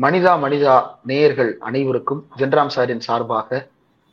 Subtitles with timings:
[0.00, 3.68] மனிதா மனிதா நேயர்கள் அனைவருக்கும் ஜென்ராம் சாரின் சார்பாக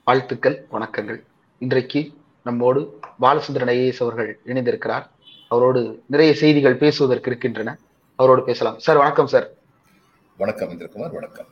[0.05, 1.23] வாழ்த்துக்கள் வணக்கங்கள்.
[1.59, 2.11] இன்றைக்கு
[2.43, 5.09] நம்மோடு பாலசுந்தரன் ஐஏஎஸ் அவர்கள் இணைந்திருக்கிறார்.
[5.47, 7.77] அவரோடு நிறைய செய்திகள் பேசுவதற்கு இருக்கின்றன.
[8.15, 8.79] அவரோடு பேசலாம்.
[8.79, 9.50] சார் வணக்கம் சார்.
[10.37, 11.45] வணக்கம் இந்திரகுமார் வணக்கம்.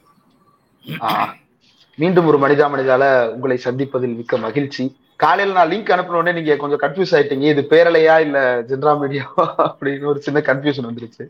[1.95, 4.97] மீண்டும் ஒரு மனிதா மனிதால உங்களை சந்திப்பதில் மிக்க மகிழ்ச்சி.
[5.15, 7.41] காலையில நான் லிங்க் அனுப்பின உடனே நீங்க கொஞ்சம் கன்ஃபியூஸ் ஆயிட்டீங்க.
[7.41, 9.53] இது பேரலையா இல்ல ஜென்ரா மீடியாவா?
[9.57, 11.27] அப்படின்னு ஒரு சின்ன கன்ஃபியூஷன் வந்துருச்சு.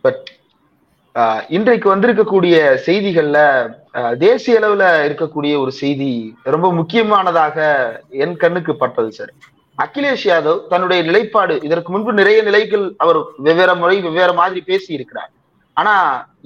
[0.00, 0.30] பட்
[1.56, 2.56] இன்றைக்கு வந்திருக்கக்கூடிய
[2.86, 3.38] செய்திகள்ல
[4.20, 6.10] தேசிய அளவுல இருக்கக்கூடிய ஒரு செய்தி
[6.54, 7.56] ரொம்ப முக்கியமானதாக
[8.24, 9.32] என் கண்ணுக்கு பட்டது சார்
[9.78, 15.32] அகிலேஷ் யாதவ் தன்னுடைய நிலைப்பாடு இதற்கு முன்பு நிறைய நிலைகள் அவர் வெவ்வேறு முறை வெவ்வேறு மாதிரி பேசி இருக்கிறார்
[15.76, 15.94] ஆனா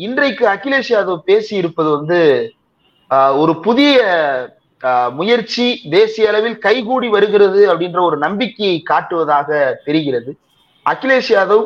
[0.07, 2.21] இன்றைக்கு அகிலேஷ் யாதவ் பேசி இருப்பது வந்து
[3.11, 3.95] ஆஹ், ஒரு புதிய
[4.83, 9.49] ஆஹ், முயற்சி தேசிய அளவில் கைகூடி வருகிறது அப்படின்ற ஒரு நம்பிக்கையை காட்டுவதாக
[9.87, 10.31] தெரிகிறது.
[10.87, 11.65] அகிலேஷ் யாதவ்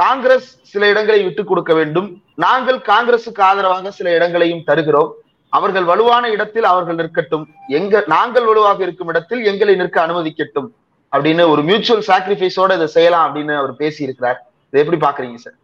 [0.00, 2.08] காங்கிரஸ் சில இடங்களை விட்டுக் கொடுக்க வேண்டும்.
[2.44, 5.10] நாங்கள் காங்கிரசுக்கு ஆதரவாக சில இடங்களையும் தருகிறோம்.
[5.52, 7.44] அவர்கள் வலுவான இடத்தில் அவர்கள் நிற்கட்டும்.
[7.78, 10.68] எங்க நாங்கள் வலுவாக இருக்கும் இடத்தில் எங்களை நிற்க அனுமதிக்கட்டும்.
[11.12, 14.38] அப்படின்னு ஒரு மியூச்சுவல் சாக்ரிஃபைஸோட இதை செய்யலாம் அப்படின்னு அவர் பேசி இருக்கிறார்
[14.70, 15.58] இதை எப்படி பாக்குறீங்க சார்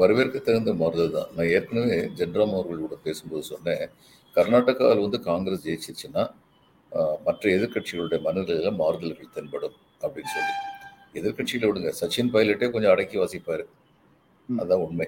[0.00, 1.28] வரவேற்க தகுந்த மாறுதல் தான்.
[1.34, 3.84] நான் ஏற்கனவே ஜென்ராம் அவர்களோட பேசும்போது சொன்னேன்.
[4.36, 6.24] கர்நாடகாவில் வந்து காங்கிரஸ் ஜெயிச்சிச்சுன்னா
[7.26, 10.54] மற்ற எதிர்க்கட்சிகளுடைய மனநிலையில மாறுதல்கள் தென்படும் அப்படின்னு சொல்லி.
[11.14, 11.90] எதிர்க்கட்சியில விடுங்க.
[12.00, 13.64] சச்சின் பைலட்டே கொஞ்சம் அடக்கி வாசிப்பாரு.
[14.48, 14.60] ம்.
[14.60, 15.06] அதான் உண்மை.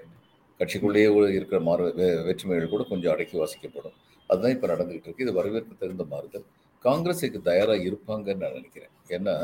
[0.61, 1.95] கட்சிக்குள்ளேயே இருக்கிற மாறு
[2.27, 3.97] வேற்றுமைகள் கூட கொஞ்சம் அடக்கி வாசிக்கப்படும்.
[4.31, 5.25] அதுதான் இப்போ நடந்துகிட்டு இருக்கு.
[5.25, 6.47] இது வரவேற்க தகுந்த மாறுதல்.
[6.85, 8.93] காங்கிரஸ் இதுக்கு தயாராக இருப்பாங்கன்னு நான் நினைக்கிறேன்.
[9.09, 9.35] ஏன்னா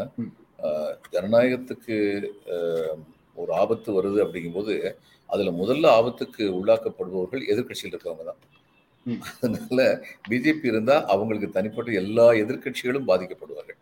[1.13, 1.97] ஜனநாயகத்துக்கு
[3.35, 4.75] ஒரு ஆபத்து வருது அப்படிங்கும்போது
[5.29, 8.41] அதுல முதல்ல ஆபத்துக்கு உள்ளாக்கப்படுபவர்கள் எதிர்க்கட்சியில் இருக்கவங்க தான்.
[9.41, 13.79] அதனால பிஜேபி இருந்தா அவங்களுக்கு தனிப்பட்ட எல்லா எதிர்க்கட்சிகளும் பாதிக்கப்படுவார்கள்.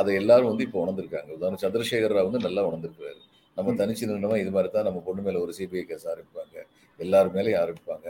[0.00, 1.30] அதை எல்லாரும் வந்து இப்போ உணர்ந்திருக்காங்க.
[1.38, 3.20] உதாரணம் சந்திரசேகர் ராவ் வந்து நல்லா உணர்ந்திருக்கிறாரு.
[3.56, 3.74] நம்ம.
[3.80, 6.56] தனிச்சு நின்றோமா இது மாதிரி தான் நம்ம பொண்ணு மேல ஒரு சிபிஐ கேஸ் ஆரம்பிப்பாங்க.
[7.00, 8.06] எல்லார் மேலேயும் ஆரம்பிப்பாங்க.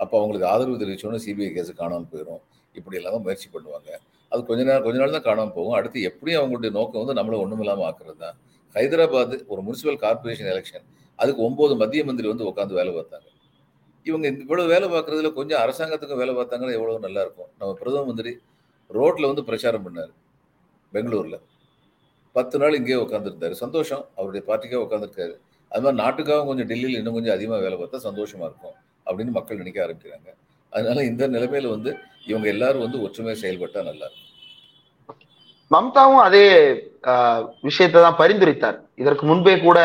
[0.00, 2.42] அப்போ அவங்களுக்கு ஆதரவு தெரிவிச்சோன்னா சிபிஐ கேஸ் காணாமல் போயிடும்
[2.74, 3.90] இப்படி எல்லாம் தான் முயற்சி பண்ணுவாங்க.
[4.32, 5.76] அது கொஞ்ச நேரம் கொஞ்ச நாள் தான் காணாமல் போகும்.
[5.78, 8.36] அடுத்து எப்படியும் அவங்களுடைய நோக்கம் வந்து நம்மளை ஒண்ணுமில்லாம ஆக்குறது தான்.
[8.76, 10.86] ஹைதராபாத் ஒரு முனிசிபல் கார்பரேஷன் எலெக்ஷன்
[11.18, 13.28] அதுக்கு ஒன்பது மத்திய மந்திரி வந்து உட்காந்து வேலை பார்த்தாங்க.
[14.06, 17.50] இவங்க இந்த இவ்வளவு வேலை பார்க்கறதுல கொஞ்சம் அரசாங்கத்துக்கும் வேலை பார்த்தாங்கன்னா எவ்வளவு நல்லா இருக்கும்.
[17.60, 18.32] நம்ம பிரதம மந்திரி
[18.90, 20.12] ரோட்ல வந்து பிரச்சாரம் பண்ணாரு.
[20.94, 21.36] பெங்களூர்ல.
[22.36, 24.04] பத்து நாள் இங்கேயே உட்காந்துருந்தாரு சந்தோஷம்.
[24.18, 25.34] அவருடைய பார்ட்டிக்காக உட்காந்துருக்காரு
[25.72, 28.74] அது மாதிரி நாட்டுக்காக கொஞ்சம் டெல்லியில் இன்னும் கொஞ்சம் அதிகமாக வேலை பார்த்தா சந்தோஷமா இருக்கும்
[29.06, 30.28] அப்படின்னு மக்கள் நினைக்க ஆரம்பிக்கிறாங்க.
[30.72, 31.90] அதனால இந்த நிலைமையில வந்து
[32.26, 34.20] இவங்க எல்லாரும் வந்து ஒற்றுமையாக செயல்பட்டா நல்லா இருக்கும்.
[35.70, 36.44] மம்தாவும் அதே
[37.04, 38.78] ஆஹ், விஷயத்தை தான் பரிந்துரைத்தார்.
[38.94, 39.78] இதற்கு முன்பே கூட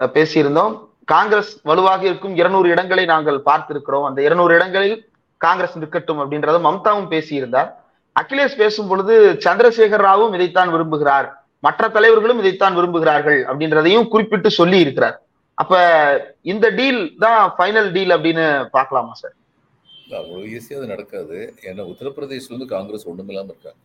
[0.00, 0.74] பேசியிருந்தோம்.
[1.08, 4.06] காங்கிரஸ் வலுவாக இருக்கும் இருநூறு இடங்களை நாங்கள் பார்த்திருக்கிறோம்.
[4.08, 4.96] அந்த இருநூறு இடங்களில்
[5.40, 7.70] காங்கிரஸ் நிற்கட்டும் அப்படின்றத மம்தாவும் பேசியிருந்தார்.
[8.20, 9.14] அகிலேஷ் பேசும் பொழுது
[9.44, 11.28] சந்திரசேகர் ராவும் இதைத்தான் விரும்புகிறார்.
[11.66, 15.16] மற்ற தலைவர்களும் இதைத்தான் விரும்புகிறார்கள் அப்படின்றதையும் குறிப்பிட்டு சொல்லி இருக்கிறார்.
[15.54, 15.80] அப்ப
[16.52, 18.44] இந்த டீல் தான் ஃபைனல் டீல் அப்படின்னு
[18.76, 19.36] பார்க்கலாமா சார்
[20.18, 21.36] அவ்வளவு ஈஸியாக அது நடக்காது.
[21.68, 23.78] ஏன்னா உத்தரப்பிரதேசில் வந்து காங்கிரஸ் ஒண்ணுமில்லாம இருக்காங்க.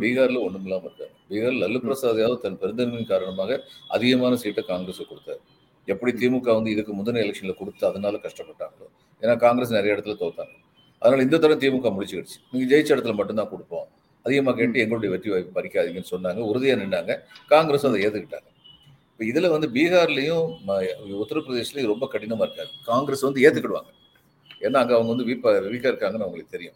[0.00, 1.14] பீகார்ல ஒண்ணுமில்லாம இருக்காங்க.
[1.30, 3.60] பீகார் லல்லு பிரசாத் யாதவ் தன் பெருந்தன்மையின் காரணமாக
[3.96, 5.42] அதிகமான சீட்டை காங்கிரஸ் கொடுத்தாரு.
[5.92, 8.88] எப்படி திமுக வந்து இதுக்கு முந்தின எலெக்ஷன்ல கொடுத்து அதனால கஷ்டப்பட்டாங்களோ?
[9.22, 10.54] ஏன்னா காங்கிரஸ் நிறைய இடத்துல தோத்தாங்க.
[11.04, 12.36] அதனால இந்த தடவை திமுக முடிச்சுக்கிடுச்சு.
[12.50, 13.88] நீங்கள் ஜெயிச்ச இடத்துல மட்டும்தான் கொடுப்போம்.
[14.22, 16.36] அதிகமாக கேட்டு எங்களுடைய வெற்றி வாய்ப்பு பறிக்காதீங்கன்னு சொன்னாங்க.
[16.36, 18.52] உறுதியாக நின்றாங்க காங்கிரஸ் அதை ஏற்றுக்கிட்டாங்க
[19.12, 23.90] இப்போ இதில் வந்து பீகார்லேயும் ம- ரொம்ப கடினமாக இருக்காங்க காங்கிரஸ் வந்து ஏற்றுக்கிடுவாங்க
[24.60, 26.74] ஏன்னா அங்கே அவங்க வந்து வீப்பா வீக்காக இருக்காங்கன்னு அவங்களுக்கு தெரியும்.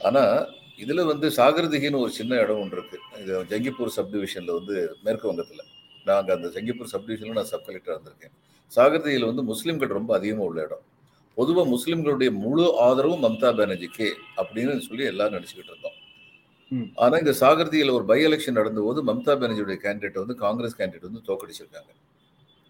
[0.00, 5.34] ஆனால் இதில் வந்து சாகர்திகின்னு ஒரு சின்ன இடம் ஒன்று இருக்குது இது ஜங்கிப்பூர் சப்டிவிஷனில் வந்து மேற்கு
[6.04, 8.32] நான் அங்கே அந்த ஜங்கிப்பூர் சப்டிவிஷனில் நான் சப் கலெக்டர் இருந்திருக்கேன்.
[8.74, 10.80] சாகர்திகில வந்து முஸ்லீம்கள் ரொம்ப அதிகமாக உள்ள இடம்.
[11.36, 15.96] பொதுவா முஸ்லிம்களுடைய முழு ஆதரவும் மம்தா பானர்ஜிக்கு அப்படின்னு சொல்லி எல்லாரும் நினைச்சுக்கிட்டு இருந்தோம்.
[16.70, 16.88] ம்.
[16.94, 21.90] ஆனா இந்த சாகர்தியில ஒரு பை எலெக்ஷன் நடந்தபோது மம்தா பானர்ஜியுடைய கேண்டிடேட் வந்து காங்கிரஸ் கேண்டிடேட் வந்து தோக்கடிச்சிருக்காங்க.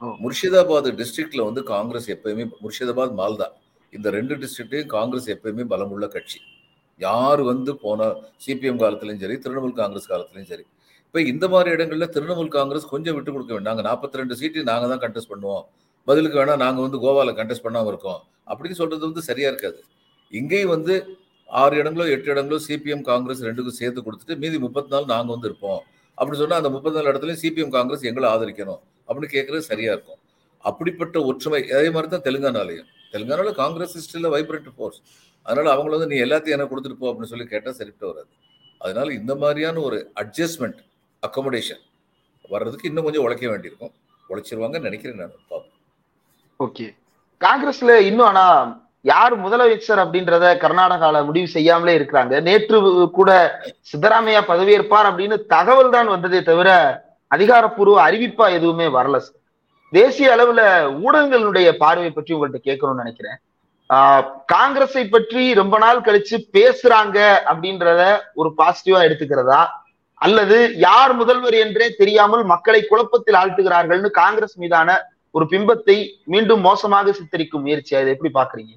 [0.02, 3.46] முர்ஷிதாபாத் டிஸ்ட்ரிக்ட்ல வந்து காங்கிரஸ் எப்பயுமே முர்ஷிதாபாத் மால்தா.
[3.90, 6.40] இந்த ரெண்டு டிஸ்ட்ரிக்ட்டையும் காங்கிரஸ் எப்பயுமே பலமுள்ள கட்சி.
[6.98, 8.04] யார் வந்து போனா
[8.46, 10.64] சிபிஎம் காலத்துலயும் சரி திரிணாமுல் காங்கிரஸ் காலத்துலயும் சரி.
[11.06, 13.74] இப்ப இந்த மாதிரி இடங்கள்ல திரிணாமுல் காங்கிரஸ் கொஞ்சம் விட்டு கொடுக்க வேண்டாம்.
[13.74, 15.64] நாங்க நாற்பத்தி ரெண்டு சீட்டு நாங்க தான் கண்டெஸ்ட் பண்ணுவோம்.
[16.08, 18.20] பதிலுக்கு வேணால் நாங்கள் வந்து கோவாவில் கண்டெஸ்ட் பண்ணாமல் இருக்கோம்.
[18.50, 19.80] அப்படின்னு சொல்கிறது வந்து சரியாக இருக்காது.
[20.32, 20.94] இங்கேயும் வந்து
[21.48, 25.80] ஆறு இடங்களோ எட்டு இடங்களோ சிபிஎம் காங்கிரஸ் ரெண்டுக்கும் சேர்த்து கொடுத்துட்டு மீதி முப்பத்தி நாலு நாங்கள் வந்து இருப்போம்.
[26.18, 28.80] அப்படி சொன்னால் அந்த முப்பத்தி நாலு இடத்துலையும் சிபிஎம் காங்கிரஸ் எங்களை ஆதரிக்கணும்.
[29.08, 30.20] அப்படின்னு கேட்குறது சரியாக இருக்கும்.
[30.64, 32.88] அப்படிப்பட்ட ஒற்றுமை அதே மாதிரி தான் தெலுங்கானாலையும்.
[33.14, 35.00] தெலுங்கானாவில் காங்கிரஸ் ஸ்டில் வைப்ரண்ட் ஃபோர்ஸ்
[35.46, 38.30] அதனால் அவங்கள வந்து நீ எல்லாத்தையும் என்ன கொடுத்துட்டு போ அப்படின்னு சொல்லி கேட்டால் சரிப்பட்டு வராது.
[38.84, 40.80] அதனால இந்த மாதிரியான ஒரு அட்ஜஸ்ட்மெண்ட்
[41.22, 41.82] அக்கோமடேஷன்
[42.54, 43.94] வர்றதுக்கு இன்னும் கொஞ்சம் உழைக்க வேண்டியிருக்கும்.
[44.30, 45.76] உழைச்சிருவாங்கன்னு நினைக்கிறேன் நான் பார்ப்போம்
[46.60, 46.86] ஓகே.
[47.40, 48.44] காங்கிரஸ்ல இன்னும் ஆனா
[49.04, 52.40] யார் முதலமைச்சர் அப்படின்றத கர்நாடகால முடிவு செய்யாமலே இருக்கிறாங்க.
[52.40, 52.78] நேற்று
[53.10, 53.30] கூட
[53.90, 56.70] சித்தராமையா பதவியேற்பார் அப்படின்னு தகவல் தான் வந்ததே தவிர
[57.30, 59.36] அதிகாரப்பூர்வ அறிவிப்பா எதுவுமே வரல சார்
[59.92, 60.62] தேசிய அளவுல
[61.02, 63.38] ஊடகங்களுடைய பார்வை பற்றி உங்கள்கிட்ட கேட்கணும்னு நினைக்கிறேன்.
[63.90, 67.18] ஆஹ் காங்கிரஸை பற்றி ரொம்ப நாள் கழிச்சு பேசுறாங்க
[67.50, 68.02] அப்படின்றத
[68.34, 69.60] ஒரு பாசிட்டிவா எடுத்துக்கிறதா?
[70.20, 74.88] அல்லது யார் முதல்வர் என்றே தெரியாமல் மக்களை குழப்பத்தில் ஆழ்த்துகிறார்கள்னு காங்கிரஸ் மீதான
[75.36, 75.96] ஒரு பிம்பத்தை
[76.32, 78.74] மீண்டும் மோசமாக சித்தரிக்கும் முயற்சி அதை எப்படி பாக்குறீங்க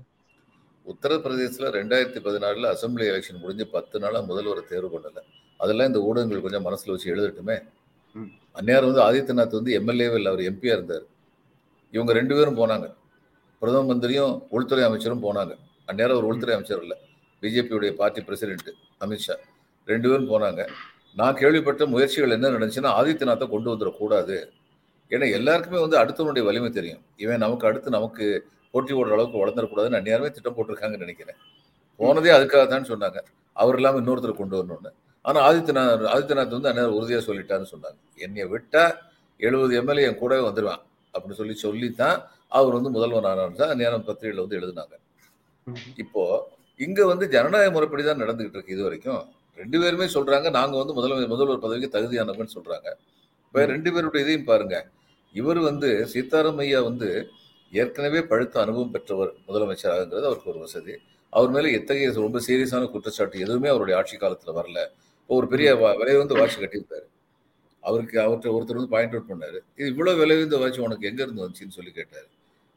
[0.92, 5.20] உத்தரப்பிரதேசத்துல ரெண்டாயிரத்தி பதினாலுல அசம்பிளி எலெக்ஷன் முடிஞ்சு பத்து நாளா முதல்வர் தேர்வு பண்ணல.
[5.58, 7.56] அதெல்லாம் இந்த ஊடகங்கள் கொஞ்சம் மனசுல வச்சு எழுதட்டுமே.
[8.60, 11.06] அந்நேரம் வந்து ஆதித்யநாத் வந்து எம்எல்ஏவே இல்லை அவர் எம்பியா இருந்தார்.
[11.94, 12.88] இவங்க ரெண்டு பேரும் போனாங்க.
[13.62, 15.54] பிரதம மந்திரியும் உள்துறை அமைச்சரும் போனாங்க.
[15.90, 16.98] அந்நேரம் அவர் உள்துறை அமைச்சர் இல்லை.
[17.44, 18.70] பிஜேபியுடைய பார்ட்டி பிரசிடென்ட்
[19.06, 19.36] அமித்ஷா.
[19.88, 20.62] ரெண்டு பேரும் போனாங்க.
[21.20, 24.38] நான் கேள்விப்பட்ட முயற்சிகள் என்ன நடந்துச்சுன்னா ஆதித்யநாத்தை கொண்டு வந்துடக்கூடாது.
[25.12, 27.02] ஏன்னா எல்லாருக்குமே வந்து அடுத்தவனுடைய வலிமை தெரியும்.
[27.24, 28.26] இவன் நமக்கு அடுத்து நமக்கு
[28.74, 31.40] போட்டி ஓடுற அளவுக்கு வளர்ந்துடக்கூடாதுன்னு அந்நேரமே திட்டம் போட்டிருக்காங்கன்னு நினைக்கிறேன்.
[32.00, 33.20] போனதே அதுக்காக தான் சொன்னாங்க.
[33.56, 34.92] அவர் இல்லாமல் இன்னொருத்தர் கொண்டு வரணும்னு.
[35.26, 38.00] ஆனால் ஆதித்யநாத் ஆதித்யநாத் வந்து அந்நேரம் உறுதியாக சொல்லிட்டான்னு சொன்னாங்க.
[38.26, 38.84] என்னை விட்டா
[39.40, 40.82] எழுபது எம்எல்ஏ என் கூடவே வந்துடுவான்
[41.14, 42.18] அப்படின்னு சொல்லி சொல்லித்தான்
[42.58, 44.96] அவர் வந்து முதல்வர் ஆனார் தான் நேரம் பத்திரிகையில் வந்து எழுதினாங்க.
[46.04, 46.24] இப்போ
[46.86, 49.22] இங்க வந்து ஜனநாயக முறைப்படி தான் நடந்துகிட்டு இருக்கு இது வரைக்கும்.
[49.62, 52.90] ரெண்டு பேருமே சொல்றாங்க நாங்க வந்து முதல்வர் முதல்வர் பதவிக்கு தகுதியானவங்கன்னு சொல்றாங்க.
[53.54, 54.90] இப்ப ரெண்டு பேருடைய இதையும் பாருங்க.
[55.34, 57.28] இவர் வந்து சீதாராம் ஐயா வந்து
[57.72, 60.98] ஏற்கனவே பழுத்த அனுபவம் பெற்றவர் முதலமைச்சராகிறது அவருக்கு ஒரு வசதி.
[61.30, 64.88] அவர் மேல எத்தகைய ரொம்ப சீரியஸான குற்றச்சாட்டு எதுவுமே அவருடைய ஆட்சி காலத்துல வரல.
[65.22, 67.08] இப்போ ஒரு பெரிய வ- விலை வந்து வாட்சி கட்டியிருந்தாரு
[67.82, 69.60] அவருக்கு அவர்கிட்ட ஒருத்தர் வந்து பாயிண்ட் அவுட் பண்ணாரு.
[69.76, 72.28] இது இவ்வளவு விலை உயர்ந்த வாட்ச் உனக்கு எங்க இருந்து வந்துச்சுன்னு சொல்லி கேட்டாரு.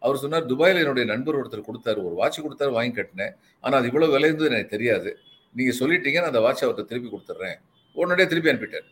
[0.01, 1.99] அவர் சொன்னார் துபாயில என்னுடைய நண்பர் ஒருத்தர் கொடுத்தாரு.
[1.99, 3.33] ஒரு வாட்ச் கொடுத்தாரு வாங்கி கட்டினேன்.
[3.61, 5.19] ஆனா அது இவ்வளவு விலை இருந்தது எனக்கு தெரியாது.
[5.55, 7.55] நீங்க சொல்லிட்டீங்க நான் அந்த வாட்சை அவர்கிட்ட திருப்பி கொடுத்துட்றேன்.
[7.93, 8.85] உடனடியே திருப்பி அனுப்பிட்டார்.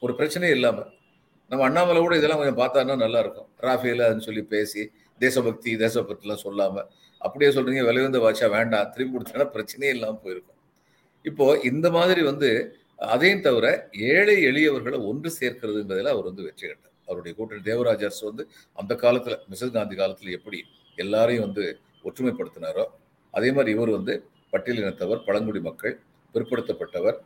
[0.00, 0.86] ஒரு பிரச்சனையும் இல்லாம
[1.50, 6.84] நம்ம அண்ணாமலை கூட இதெல்லாம் கொஞ்சம் பார்த்தாருன்னா நல்லா இருக்கும் டிராஃபிக்ல அதுன்னு சொல்லி பேசி தேசபக்தி தேசபக்திலாம் சொல்லாம
[7.20, 10.58] அப்படியே சொல்றீங்க விலை வந்து வாட்சா வேண்டாம் திருப்பி கொடுத்தா பிரச்சனையே இல்லாமல் போயிருக்கும்.
[11.24, 17.36] இப்போ இந்த மாதிரி வந்து அதையும் தவிர ஏழை எளியவர்களை ஒன்று சேர்க்கிறதுன்றதுல அவர் வந்து வெற்றி கட்டார் அவருடைய
[17.36, 20.64] கூட்டணி தேவராஜ் வந்து அந்த காலத்துல மிசஸ் காந்தி காலத்துல எப்படி
[20.98, 22.84] எல்லாரையும் வந்து ஒற்றுமைப்படுத்தினாரோ
[23.30, 25.98] அதே மாதிரி இவர் வந்து பட்டியலினத்தவர் பழங்குடி மக்கள்
[26.34, 27.18] பிற்படுத்தப்பட்டவர்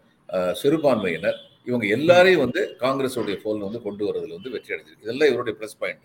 [0.52, 5.02] சிறுபான்மையினர் இவங்க எல்லாரையும் வந்து காங்கிரஸுடைய போல் வந்து கொண்டு வரதுல வந்து வெற்றி அடைஞ்சிருக்கு.
[5.02, 6.04] இதெல்லாம் இவருடைய ப்ளஸ் பாயிண்ட்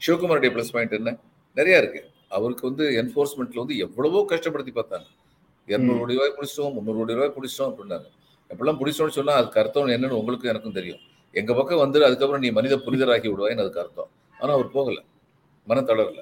[0.00, 1.18] சிவகுமாருடைய ப்ளஸ் பாயிண்ட் என்ன?
[1.54, 2.10] நிறைய இருக்கு.
[2.28, 5.08] அவருக்கு வந்து என்ஃபோர்ஸ்மெண்ட்ல வந்து எவ்வளவோ கஷ்டப்படுத்தி பார்த்தாங்க.
[5.68, 8.08] இரநூறு கோடி ரூபாய் பிடிச்சிட்டோம் முந்நூறு கோடி ரூபாய் பிடிச்சிட்டோம் அப்படின்னாங்க.
[8.50, 11.00] எப்பெல்லாம் பிடிச்சோம்னு சொன்னா அதுக்கு அர்த்தம் என்னன்னு உங்களுக்கும் எனக்கும் தெரியும்.
[11.32, 14.98] எங்க பக்கம் வந்து அதுக்கப்புறம் நீ மனித புனிதராக்கி விடுவாயின்னு அதுக்கு அர்த்தம் ஆனா அவர் போகல.
[15.66, 16.20] மனம் தளரல.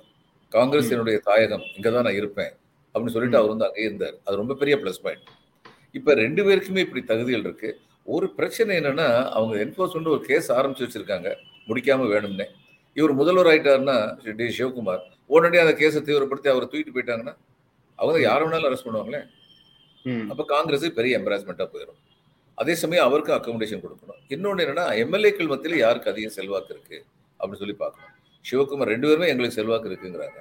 [0.48, 2.52] காங்கிரஸ் என்னுடைய தாயகம் இங்கதான் நான் இருப்பேன்
[2.94, 4.16] அப்படின்னு சொல்லிட்டு அவர் வந்து அங்கேயே இருந்தார்.
[4.24, 5.26] அது ரொம்ப பெரிய ப்ளஸ் பாயிண்ட்
[5.92, 7.70] இப்ப ரெண்டு பேருக்குமே இப்படி தகுதிகள் இருக்கு.
[8.14, 9.06] ஒரு பிரச்சனை என்னன்னா
[9.36, 11.28] அவங்க என்போர்ஸ்மெண்ட் ஒரு கேஸ் ஆரம்பிச்சு வச்சிருக்காங்க.
[11.68, 12.46] முடிக்காம வேணும்னே.
[12.98, 13.96] இவர் முதல்வர் ஆயிட்டாருன்னா
[14.38, 15.02] டி சிவகுமார்
[15.34, 17.34] உடனடியே அந்த கேஸை தீவிரப்படுத்தி அவரை தூக்கிட்டு போயிட்டாங்கன்னா
[17.98, 19.20] அவங்க யாரை வேணாலும் அரெஸ்ட் பண்ணுவாங்களே?
[20.30, 21.98] அப்ப காங்கிரஸ் பெரிய எம்பராஸ்மெண்டா போயிடும்
[22.58, 24.20] அதே சமயம் அவருக்கு அக்கமடேஷன் கொடுக்கணும்.
[24.34, 26.98] இன்னொன்னு என்னன்னா எம்எல்ஏக்கள் மத்தியில யாருக்கு அதிக செல்வாக்கு இருக்கு?
[27.40, 28.14] அப்படின்னு சொல்லி பார்க்கணும்.
[28.44, 30.38] சிவகுமார் ரெண்டு பேருமே எங்களுக்கு செல்வாக்கு இருக்குங்கிறாங்க.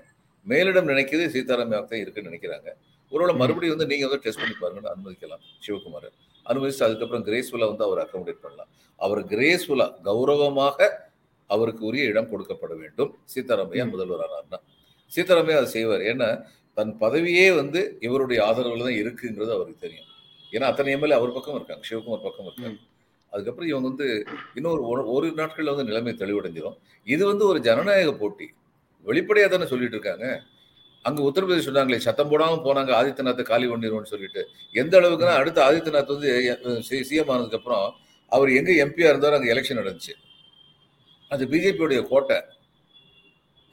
[0.48, 2.70] மேலிடம் நினைக்கிறது சீதாராமையாக தான் இருக்குன்னு நினைக்கிறாங்க.
[3.10, 6.12] ஒருவேளை மறுபடியும் வந்து நீங்க வந்து டெஸ்ட் பண்ணி பாருங்கன்னு அனுமதிக்கலாம் சிவகுமார்.
[6.46, 8.68] அனுமதிச்சு அதுக்கப்புறம் கிரேஸ்ஃபுல்லா வந்து அவர் அக்கமடேட் பண்ணலாம்.
[8.98, 11.12] அவர் கிரேஸ்ஃபுல்லா கௌரவமாக
[11.48, 13.18] அவருக்கு உரிய இடம் கொடுக்கப்பட வேண்டும்.
[13.36, 14.56] சீதாராமையா முதல்வர் ஆனார்னா.
[15.16, 16.00] சீதாராமையா அதை செய்வார்.
[16.00, 16.44] ஏன்னா
[16.74, 20.06] தன் பதவியே வந்து இவருடைய ஆதரவுல தான் இருக்குங்கிறது அவருக்கு தெரியும்.
[20.52, 22.80] ஏன்னா அத்தனை எம்எல்ஏ அவர் பக்கம் இருக்காங்க சிவகுமார் பக்கம் இருக்காங்க.
[23.32, 26.78] அதுக்கப்புறம் இவங்க வந்து இன்னொரு ஒரு- நாட்கள்ல வந்து நிலைமை தெளிவடைஞ்சிரும்.
[27.04, 28.54] இது வந்து ஒரு ஜனநாயக போட்டி.
[29.06, 30.44] வெளிப்படையா தானே சொல்லிட்டு இருக்காங்க.
[31.08, 34.42] அங்க உத்தரப்பிரதேஷ் சொன்னாங்களே சத்தம் போடாமல் போனாங்க ஆதித்யநாத்தை காலி பண்ணிடுவோம்னு சொல்லிட்டு.
[34.82, 36.30] எந்த அளவுக்குன்னா அடுத்து ஆதித்யநாத் வந்து
[36.88, 37.86] சிஎம் ஆனதுக்கு அப்புறம்
[38.32, 40.14] அவர் எங்க எம்பியா இருந்தாரோ அங்கே எலெக்ஷன் நடந்துச்சு.
[41.32, 42.38] அது பிஜேபியோடைய கோட்டை.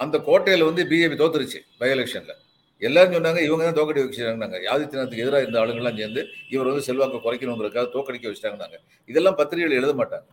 [0.01, 2.35] அந்த கோட்டையில வந்து பிஜேபி தோத்துருச்சு பை எலெக்ஷன்ல
[2.83, 6.23] எல்லாரும் சொன்னாங்க இவங்க தான் தோக்கடி வச்சுட்டாங்க ஆதித்யநாத்துக்கு எதிராக இருந்த ஆளுங்கள்லாம் சேர்ந்து
[6.55, 8.79] இவர் வந்து செல்வாக்கை குறைக்கணுங்கிறக்காக தோக்கடிக்க வச்சுட்டாங்கன்னாங்க.
[9.11, 10.27] இதெல்லாம் பத்திரிகைகள் எழுத மாட்டாங்க.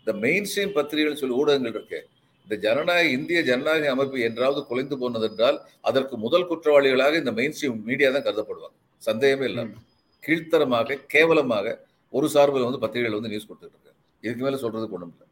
[0.00, 2.00] இந்த மெயின் ஸ்ட்ரீம் பத்திரிகைகள் சொல்லி ஊடகங்கள் இருக்கு.
[2.44, 5.58] இந்த ஜனநாயக இந்திய ஜனநாயக அமைப்பு என்றாவது குலைந்து போனது என்றால்
[5.90, 8.76] அதற்கு முதல் குற்றவாளிகளாக இந்த மெயின் ஸ்ட்ரீம் மீடியா தான் கருதப்படுவாங்க.
[9.02, 9.72] சந்தேகமே இல்லாம.
[10.24, 11.66] கீழ்த்தரமாக கேவலமாக
[12.12, 13.92] ஒரு சார்பில் வந்து பத்திரிகைகள் வந்து நியூஸ் கொடுத்துட்டு இருக்கு
[14.24, 15.26] இதுக்கு மேல சொல்றதுக்கு ஒண்ணும் இல்லை.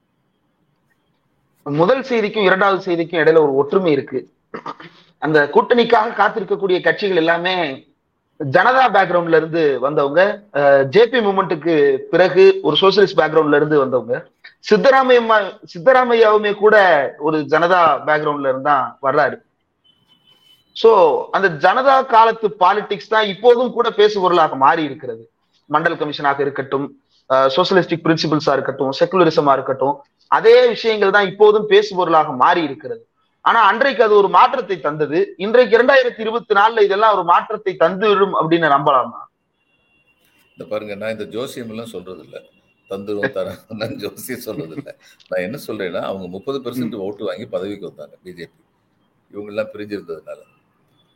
[1.66, 4.20] முதல் செய்திக்கும் இரண்டாவது செய்திக்கும் இடையில ஒரு ஒற்றுமை இருக்கு.
[5.22, 7.54] அந்த கூட்டணிக்காக காத்திருக்கக்கூடிய கட்சிகள் எல்லாமே
[8.40, 10.20] ஜனதா பேக்ரவுண்ட்ல இருந்து வந்தவங்க
[10.94, 11.74] ஜேபி மூமெண்ட்டுக்கு
[12.12, 14.14] பிறகு ஒரு சோசியலிஸ்ட் பேக்ரவுண்ட்ல இருந்து வந்தவங்க.
[14.68, 15.36] சித்தராமையம்மா
[15.72, 16.76] சித்தராமையாவுமே கூட
[17.26, 19.36] ஒரு ஜனதா பேக்ரவுண்ட்ல இருந்தான் வர்றாரு
[20.76, 20.90] சோ
[21.36, 25.22] அந்த ஜனதா காலத்து பாலிடிக்ஸ் தான் இப்போதும் கூட பேசுபொருளாக மாறி இருக்கிறது.
[25.70, 26.86] மண்டல் கமிஷனாக இருக்கட்டும்
[27.56, 29.96] சோசியலிஸ்டிக் பிரின்சிபிள்ஸா இருக்கட்டும் செகுலரிசமா இருக்கட்டும்
[30.30, 33.02] அதே விஷயங்கள் தான் இப்போதும் பேசுபொருளாக மாறி இருக்கிறது.
[33.44, 35.18] ஆனா அன்றைக்கு அது ஒரு மாற்றத்தை தந்தது.
[35.44, 39.20] இன்றைக்கு இரண்டாயிரத்தி இருபத்தி நாலுல இதெல்லாம் ஒரு மாற்றத்தை தந்துவிடும் அப்படின்னு நம்பலாமா?
[40.54, 42.38] இந்த பாருங்க நான் இந்த ஜோசியம் எல்லாம் சொல்றது இல்ல
[42.90, 44.92] தந்துரும் தரேன் ஜோசி சொல்றது இல்லை
[45.30, 48.58] நான் என்ன சொல்றேன்னா அவங்க முப்பது பெர்சன்ட் ஓட்டு வாங்கி பதவிக்கு வந்தாங்க பிஜேபி
[49.30, 50.40] இவங்க எல்லாம் பிரிஞ்சிருந்ததுனால.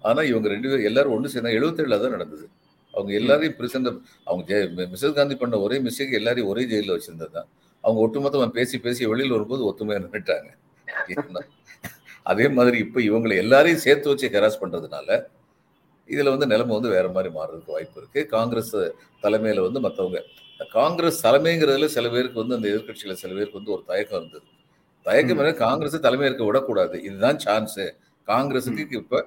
[0.05, 2.47] ஆனா இவங்க ரெண்டு பேரும் எல்லாரும் ஒன்று சேர்ந்தா எழுபத்தேழுல தான் நடந்தது.
[2.95, 3.89] அவங்க எல்லாரையும் பிரசன்ட்
[4.29, 4.51] அவங்க
[4.93, 7.49] மிஸ்ஸஸ் காந்தி பண்ண ஒரே மிஸ்டேக் எல்லாரையும் ஒரே ஜெயிலில் வச்சிருந்தது தான்
[7.85, 10.51] அவங்க ஒட்டுமொத்தமா பேசி பேசி வெளியில் வரும்போது ஒத்துமையா நின்றுட்டாங்க
[12.27, 15.09] அதே மாதிரி இப்போ இவங்களை எல்லாரையும் சேர்த்து வச்சு ஹெராஸ் பண்றதுனால
[16.09, 18.21] இதுல வந்து நிலைமை வந்து வேற மாதிரி மாறுறதுக்கு வாய்ப்பு இருக்கு.
[18.35, 18.75] காங்கிரஸ்
[19.25, 20.21] தலைமையில வந்து மற்றவங்க
[20.79, 24.47] காங்கிரஸ் தலைமைங்கிறதுல சில பேருக்கு வந்து அந்த எதிர்கட்சியில சில பேருக்கு வந்து ஒரு தயக்கம் இருந்தது.
[25.07, 26.97] தயக்கம் என்ன காங்கிரஸ் தலைமை இருக்க விடக்கூடாது.
[27.09, 27.81] இதுதான் சான்ஸ்
[28.29, 29.23] காங்கிரஸுக்கு இப்ப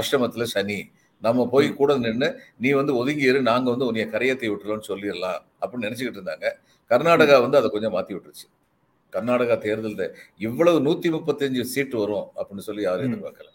[0.00, 0.78] அஷ்டமத்துல சனி.
[1.22, 2.28] நம்ம போய் கூட நின்று
[2.62, 6.48] நீ வந்து ஒதுங்கி இரு நாங்க வந்து உன்னைய கரையத்தை விட்டுறோம்னு சொல்லிடலாம் அப்படின்னு நினைச்சுக்கிட்டு இருந்தாங்க.
[6.90, 8.46] கர்நாடகா வந்து அதை கொஞ்சம் மாத்தி விட்டுருச்சு.
[9.14, 10.04] கர்நாடகா தேர்தல்
[10.46, 13.48] இவ்வளவு நூத்தி முப்பத்தஞ்சு சீட்டு வரும் அப்படின்னு சொல்லி யாரும் எதிர்பார்க்கல.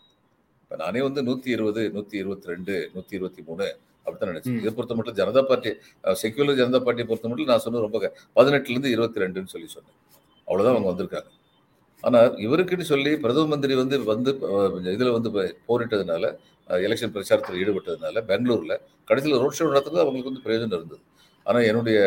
[0.63, 3.67] இப்ப நானே வந்து நூத்தி இருபது நூத்தி இருபத்தி ரெண்டு நூத்தி இருபத்தி மூணு
[4.03, 4.59] அப்படித்தான் நினைச்சேன்.
[4.63, 5.71] இதை பொறுத்த மட்டும் ஜனதா பார்ட்டி
[6.21, 9.97] செக்யூலர் ஜனதா பார்ட்டியை பொறுத்த மட்டும் நான் சொன்னது ரொம்ப பதினெட்டுல இருந்து இருபத்தி ரெண்டுன்னு சொல்லி சொன்னேன்.
[10.47, 11.29] அவ்வளவுதான் அவங்க வந்திருக்காங்க.
[12.03, 14.31] ஆனா இவருக்குன்னு சொல்லி பிரதம மந்திரி வந்து வந்து
[14.95, 15.29] இதுல வந்து
[15.69, 16.25] போரிட்டதுனால
[16.87, 18.75] எலெக்ஷன் பிரச்சாரத்தில் ஈடுபட்டதுனால பெங்களூர்ல
[19.09, 21.03] கடைசியில் ரோட் ஷோ நடத்துறது அவங்களுக்கு வந்து பிரயோஜனம் இருந்தது.
[21.45, 21.99] ஆனா என்னுடைய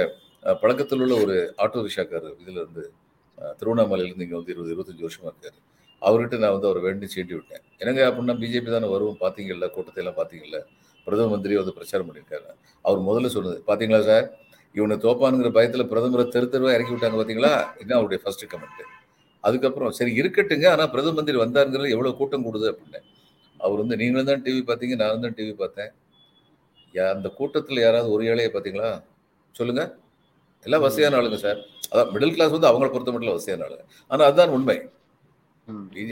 [0.62, 2.84] பழக்கத்தில் உள்ள ஒரு ஆட்டோ ரிக்ஷாக்காரர் இதுல இருந்து
[3.58, 5.58] திருவண்ணாமலையிலேருந்து இங்கே வந்து இருபது இருபத்தஞ்சு வருஷமாக இருக்கார்.
[6.02, 7.62] அவர்கிட்ட நான் வந்து அவரை வேண்டி சீண்டி விட்டேன்.
[7.80, 10.58] என்னங்க அப்படின்னா பிஜேபி தானே வருவோம் பார்த்தீங்கல்ல கூட்டத்தை எல்லாம் பார்த்தீங்கல்ல
[11.06, 12.46] பிரதம மந்திரி வந்து பிரச்சாரம் பண்ணியிருக்காரு.
[12.84, 14.26] அவர் முதல்ல சொன்னது பார்த்தீங்களா சார்
[14.74, 18.82] இவனை தோப்பானுங்கிற பயத்தில் பிரதமரை தெரு தெருவாக இறக்கி விட்டாங்க பார்த்தீங்களா இதுதான் அவருடைய ஃபர்ஸ்ட் கமெண்ட்
[19.44, 22.66] அதுக்கப்புறம் சரி இருக்கட்டுங்க ஆனால் பிரதம மந்திரி வந்தாருங்கிறது எவ்வளோ கூட்டம் கூடுது?
[22.72, 23.00] அப்படின்னு
[23.60, 25.90] அவர் வந்து நீங்களும் தான் டிவி பார்த்தீங்க நானும் தான் டிவி பார்த்தேன்
[27.14, 28.90] அந்த கூட்டத்தில் யாராவது ஒரு ஏழையை பார்த்தீங்களா
[29.54, 29.90] சொல்லுங்கள்
[30.66, 31.58] எல்லாம் வசதியான ஆளுங்க சார்.
[31.90, 34.76] அதான் மிடில் கிளாஸ் வந்து அவங்கள பொறுத்த மட்டும் வசதியான ஆளுங்க ஆனால் அதுதான் உண்மை.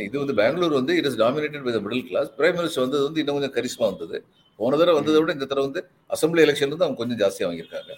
[0.09, 3.37] இது வந்து பெங்களூர் வந்து it is dominated by middle class prime minister வந்தது வந்து இன்னும்
[3.39, 4.19] கொஞ்சம் கரிஸ்மா வந்தது.
[4.61, 5.81] போன தடவை வந்ததை விட இந்த தடவை வந்து
[6.15, 7.93] அசம்பிளி எலெக்ஷன் வந்து அவங்க கொஞ்சம் ஜாஸ்தியாக வாங்கியிருக்காங்க.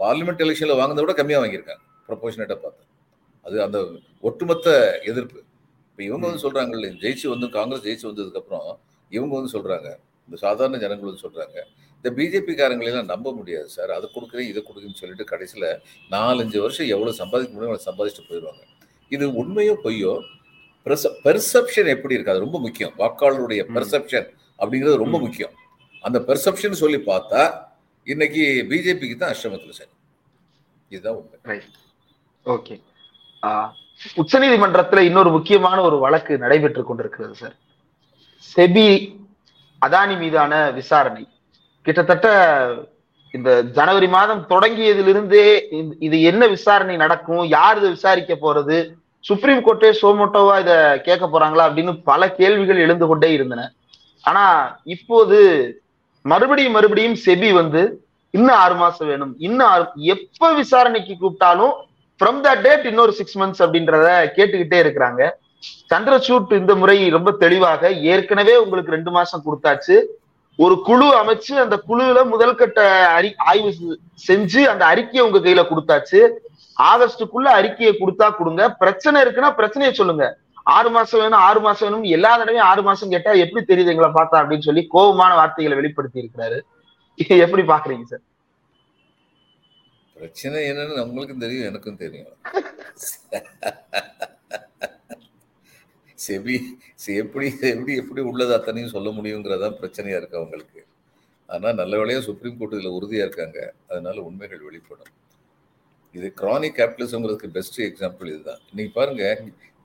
[0.00, 1.82] பார்லிமெண்ட் எலெக்ஷனில் வாங்கினதை விட கம்மியாக வாங்கியிருக்காங்க.
[2.08, 2.82] ப்ரொபோஷனேட்டாக பார்த்து.
[3.46, 3.78] அது அந்த
[4.28, 4.68] ஒட்டுமொத்த
[5.10, 5.38] எதிர்ப்பு.
[5.90, 8.68] இப்போ இவங்க வந்து சொல்றாங்கல்ல ஜெயிச்சு வந்து காங்கிரஸ் ஜெயிச்சு வந்ததுக்கப்புறம்
[9.10, 9.88] இவங்க வந்து சொல்றாங்க.
[10.28, 11.56] இந்த சாதாரண ஜனங்கள் வந்து சொல்றாங்க.
[12.04, 13.90] இந்த பிஜேபிக்காரங்களெல்லாம் நம்ப முடியாது சார்.
[13.96, 15.68] அதை கொடுக்குறேன் இதை கொடுக்குன்னு சொல்லிட்டு கடைசியில்
[16.14, 18.62] நாலஞ்சு வருஷம் எவ்வளோ சம்பாதிக்க முடியும் சம்பாதிச்சுட்டு போயிடுவாங்க.
[19.14, 20.12] இது உண்மையோ பொய்யோ
[21.26, 22.32] பெர்செப்ஷன் எப்படி இருக்கு?
[22.34, 22.92] அது ரொம்ப முக்கியம்.
[23.00, 24.28] வாக்காளருடைய பெர்செப்ஷன்
[24.60, 25.54] அப்படிங்கிறது ரொம்ப முக்கியம்.
[26.06, 27.42] அந்த பெர்செப்ஷன் சொல்லி பார்த்தா
[28.06, 29.92] இன்னைக்கு பிஜேபிக்கு தான் அஷ்டமத்தில் சரி.
[30.94, 31.58] இதுதான் உண்மை.
[32.46, 32.76] ஓகே
[34.22, 37.56] உச்ச நீதிமன்றத்துல இன்னொரு முக்கியமான ஒரு வழக்கு நடைபெற்று கொண்டிருக்கிறது சார்.
[38.56, 38.88] செபி
[39.82, 41.24] அதானி மீதான விசாரணை.
[41.86, 42.28] கிட்டத்தட்ட
[43.34, 45.46] இந்த ஜனவரி மாதம் தொடங்கியதிலிருந்தே
[46.06, 48.76] இது என்ன விசாரணை நடக்கும் யார் இதை விசாரிக்க போறது
[49.24, 50.72] சுப்ரீம் கோர்ட்டே சோமோட்டோவா இத
[51.06, 53.62] கேட்க போறாங்களா அப்படின்னு பல கேள்விகள் எழுந்து கொண்டே இருந்தன.
[54.24, 54.44] ஆனா
[54.94, 55.38] இப்போது
[56.24, 57.82] மறுபடியும் மறுபடியும் செபி வந்து
[58.34, 61.74] இன்னும் ஆறு மாசம் வேணும் இன்னும் எப்ப விசாரணைக்கு கூப்பிட்டாலும்
[62.20, 65.22] ஃப்ரம் த டேட் இன்னொரு சிக்ஸ் மந்த்ஸ் அப்படின்றத கேட்டுக்கிட்டே இருக்கிறாங்க.
[65.92, 69.96] சந்திரசூட் இந்த முறை ரொம்ப தெளிவாக ஏற்கனவே உங்களுக்கு ரெண்டு மாசம் கொடுத்தாச்சு
[70.58, 72.80] ஒரு குழு அமைச்சு அந்த குழுல முதல் கட்ட
[73.18, 73.70] அறி ஆய்வு
[74.26, 76.20] செஞ்சு அந்த அறிக்கையை உங்க கையில கொடுத்தாச்சு.
[76.90, 78.62] ஆகஸ்டுக்குள்ள அறிக்கையை கொடுத்தா கொடுங்க.
[78.82, 80.26] பிரச்சனை இருக்குன்னா பிரச்சனையை சொல்லுங்க.
[80.76, 84.40] ஆறு மாசம் வேணும் ஆறு மாசம் வேணும் எல்லா தடவையும் ஆறு மாசம் கேட்டா எப்படி தெரியுது எங்களை பார்த்தா
[84.42, 86.58] அப்படின்னு சொல்லி கோபமான வார்த்தைகளை வெளிப்படுத்தி இருக்கிறாரு.
[87.46, 88.24] எப்படி பாக்குறீங்க சார்?
[90.16, 92.32] பிரச்சனை என்னன்னு நம்மளுக்கும் தெரியும் எனக்கும் தெரியும்.
[96.24, 96.56] செபி
[97.22, 100.80] எப்படி எப்படி எப்படி உள்ளது அத்தனையும் சொல்ல முடியுங்கிறதான் பிரச்சனையா இருக்கு அவங்களுக்கு.
[101.48, 103.58] ஆனா நல்ல வேலையா சுப்ரீம் கோர்ட் இதுல உறுதியா இருக்காங்க.
[103.90, 105.12] அதனால உண்மைகள் வெளிப்படும்.
[106.14, 108.62] இது கிரானிக் கேபிட்டலிசம்ங்கிறதுக்கு பெஸ்ட் எக்ஸாம்பிள் இதுதான்.
[108.70, 109.24] இன்னைக்கு பாருங்க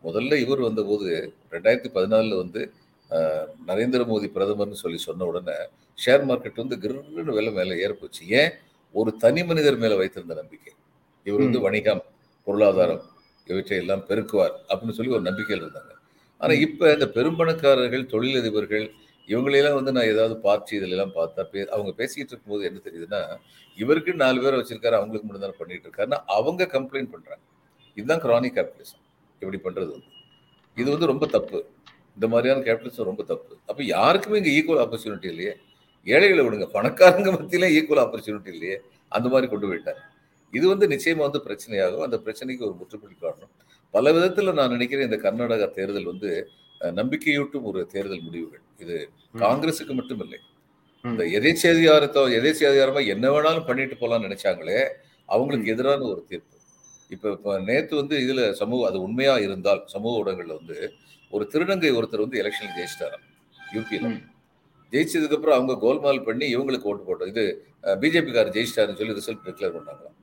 [0.04, 1.08] முதல்ல இவர் வந்தபோது
[1.54, 2.62] ரெண்டாயிரத்தி பதினாலுல வந்து
[3.70, 5.56] நரேந்திர மோடி பிரதமர்னு சொல்லி சொன்ன உடனே
[6.06, 8.52] ஷேர் மார்க்கெட் வந்து கிருன்னு விலை மேல ஏற்போச்சு ஏன்?
[8.96, 10.74] ஒரு தனி மனிதர் மேல வைத்திருந்த நம்பிக்கை.
[11.26, 12.04] இவர் வந்து வணிகம்
[12.48, 13.02] பொருளாதாரம்
[13.48, 15.92] இவற்றை எல்லாம் பெருக்குவார் அப்படின்னு சொல்லி ஒரு நம்பிக்கையில் இருந்தாங்க.
[16.42, 18.92] ஆனா இப்ப இந்த பெரும்பணக்காரர்கள் தொழிலதிபர்கள்
[19.28, 23.38] இவங்களெல்லாம் வந்து நான் ஏதாவது பார்த்து இதுல எல்லாம் பார்த்தா பே அவங்க பேசிக்கிட்டு இருக்கும்போது என்ன தெரியுதுன்னா
[23.78, 27.44] இவருக்கு நாலு பேரை வச்சிருக்காரு அவங்களுக்கு மட்டும் தானே பண்ணிட்டு இருக்காருன்னா அவங்க கம்ப்ளைண்ட் பண்றாங்க.
[27.96, 29.04] இதுதான் கிரானிக் கேபிட்டலிசம்
[29.40, 30.10] இப்படி பண்றது வந்து.
[30.78, 31.66] இது வந்து ரொம்ப தப்பு.
[32.16, 33.58] இந்த மாதிரியான கேபிட்டலிசம் ரொம்ப தப்பு.
[33.66, 35.54] அப்ப யாருக்குமே இங்க ஈக்குவல் ஆப்பர்ச்சுனிட்டி இல்லையே.
[36.06, 36.68] ஏழைகளை விடுங்க.
[36.74, 38.78] பணக்காரங்க மத்தியில ஈக்குவல் ஆப்பர்ச்சுனிட்டி இல்லையே.
[39.10, 40.02] அந்த மாதிரி கொண்டு போயிட்டாங்க.
[40.52, 42.04] இது வந்து நிச்சயமா வந்து பிரச்சனையாகும்.
[42.04, 43.54] அந்த பிரச்சனைக்கு ஒரு முற்றுப்புள்ளி காரணம்
[43.94, 46.30] பல விதத்துல நான் நினைக்கிறேன் இந்த கர்நாடகா தேர்தல் வந்து
[47.00, 48.64] நம்பிக்கையூட்டும் ஒரு தேர்தல் முடிவுகள்.
[48.84, 48.96] இது
[49.44, 50.40] காங்கிரஸுக்கு மட்டும் இல்லை
[51.06, 54.80] இந்த எதேச்சியாதிகாரத்தோ எதேச்சியாதிகாரமா என்ன வேணாலும் பண்ணிட்டு போலாம்னு நினைச்சாங்களே
[55.30, 56.56] அவங்களுக்கு எதிரான ஒரு தீர்ப்பு.
[57.12, 60.78] இப்ப இப்ப நேத்து வந்து இதுல சமூக அது உண்மையா இருந்தால் சமூக ஊடகங்கள்ல வந்து
[61.34, 63.26] ஒரு திருநங்கை ஒருத்தர் வந்து எலெக்ஷன் ஜெயிச்சிட்டாராம்
[63.76, 64.10] யூபியில
[64.94, 67.32] ஜெயிச்சதுக்கு அப்புறம் அவங்க கோல்மால் பண்ணி இவங்களுக்கு ஓட்டு போட்டோம்.
[67.34, 67.44] இது
[68.04, 70.16] பிஜேபி காரர் ஜெயிச்சிட்டாருன்னு சொல்லி ரிசல்ட் டிக்ளேர் பண்ணாங்களாம்.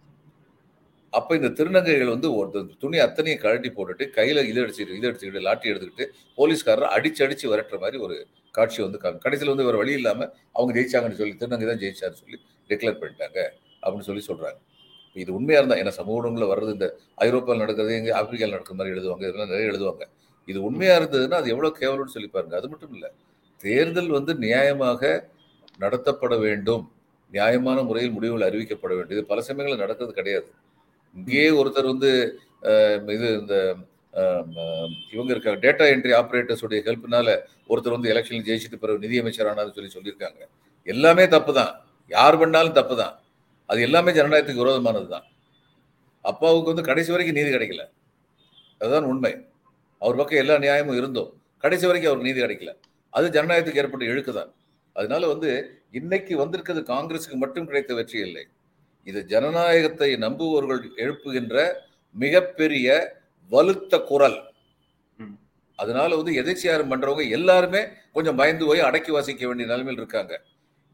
[1.19, 5.71] அப்போ இந்த திருநங்கைகள் வந்து ஒரு துணி அத்தனையும் கழட்டி போட்டுட்டு கையில் இதை அடிச்சுட்டு இது அடிச்சுக்கிட்டு லாட்டி
[5.73, 6.07] எடுத்துக்கிட்டு
[6.39, 8.17] போலீஸ்காரர் அடிச்சு அடிச்சு விரட்டுற மாதிரி ஒரு
[8.55, 13.01] காட்சி வந்து கடைசியில் வந்து வேறு வழி இல்லாமல் அவங்க ஜெயிச்சாங்கன்னு சொல்லி திருநங்கை தான் ஜெயிச்சாருன்னு சொல்லி டிக்ளேர்
[13.03, 13.39] பண்ணிட்டாங்க
[13.83, 14.59] அப்படின்னு சொல்லி சொல்கிறாங்க
[15.17, 16.87] இது உண்மையாக இருந்தால் ஏன்னா சமூக ஊடகங்களில் வர்றது இந்த
[17.27, 20.03] ஐரோப்பாவில் நடக்கிறது எங்கே ஆப்பிரிக்காவில் நடக்கிற மாதிரி எழுதுவாங்க இதெல்லாம் நிறைய எழுதுவாங்க.
[20.49, 22.55] இது உண்மையாக இருந்ததுன்னா அது எவ்வளோ கேவலம்னு சொல்லி பாருங்க.
[22.61, 23.11] அது மட்டும் இல்லை
[23.61, 25.03] தேர்தல் வந்து நியாயமாக
[25.85, 26.85] நடத்தப்பட வேண்டும்.
[27.33, 29.15] நியாயமான முறையில் முடிவுகள் அறிவிக்கப்பட வேண்டும்.
[29.17, 30.49] இது பல சமயங்களில் நடக்கிறது கிடையாது.
[31.17, 32.11] இங்கேயே ஒருத்தர் வந்து
[33.17, 33.55] இது இந்த
[35.15, 37.29] இவங்க இருக்காங்க டேட்டா என்ட்ரி ஆப்ரேட்டர்ஸுடைய ஹெல்ப்னால
[37.71, 40.41] ஒருத்தர் வந்து எலெக்ஷன் ஜெயிச்சுட்டு பிறகு நிதியமைச்சர் சொல்லி சொல்லியிருக்காங்க.
[40.87, 41.73] எல்லாமே தப்பு தான்
[42.11, 43.15] யார் பண்ணாலும் தப்பு தான்
[43.71, 45.27] அது எல்லாமே ஜனநாயகத்துக்கு விரோதமானது தான்
[46.25, 47.83] அப்பாவுக்கு வந்து கடைசி வரைக்கும் நீதி கிடைக்கல.
[48.81, 49.33] அதுதான் உண்மை.
[50.03, 51.31] அவர் பக்கம் எல்லா நியாயமும் இருந்தோம்.
[51.65, 52.73] கடைசி வரைக்கும் அவருக்கு நீதி கிடைக்கல.
[53.17, 54.51] அது ஜனநாயகத்துக்கு ஏற்பட்ட இழுக்கு தான்
[54.97, 55.51] அதனால வந்து
[55.99, 58.45] இன்னைக்கு வந்திருக்கிறது காங்கிரஸுக்கு மட்டும் கிடைத்த வெற்றி இல்லை.
[59.07, 61.57] இது ஜனநாயகத்தை நம்புபவர்கள் எழுப்புகின்ற
[62.15, 62.87] மிகப்பெரிய
[63.51, 64.39] வலுத்த குரல்.
[65.19, 65.37] ம்.
[65.79, 67.83] அதனால வந்து எதிர்ச்சியாரம் பண்றவங்க எல்லாருமே
[68.13, 70.35] கொஞ்சம் பயந்து போய் அடக்கி வாசிக்க வேண்டிய நிலைமையில் இருக்காங்க.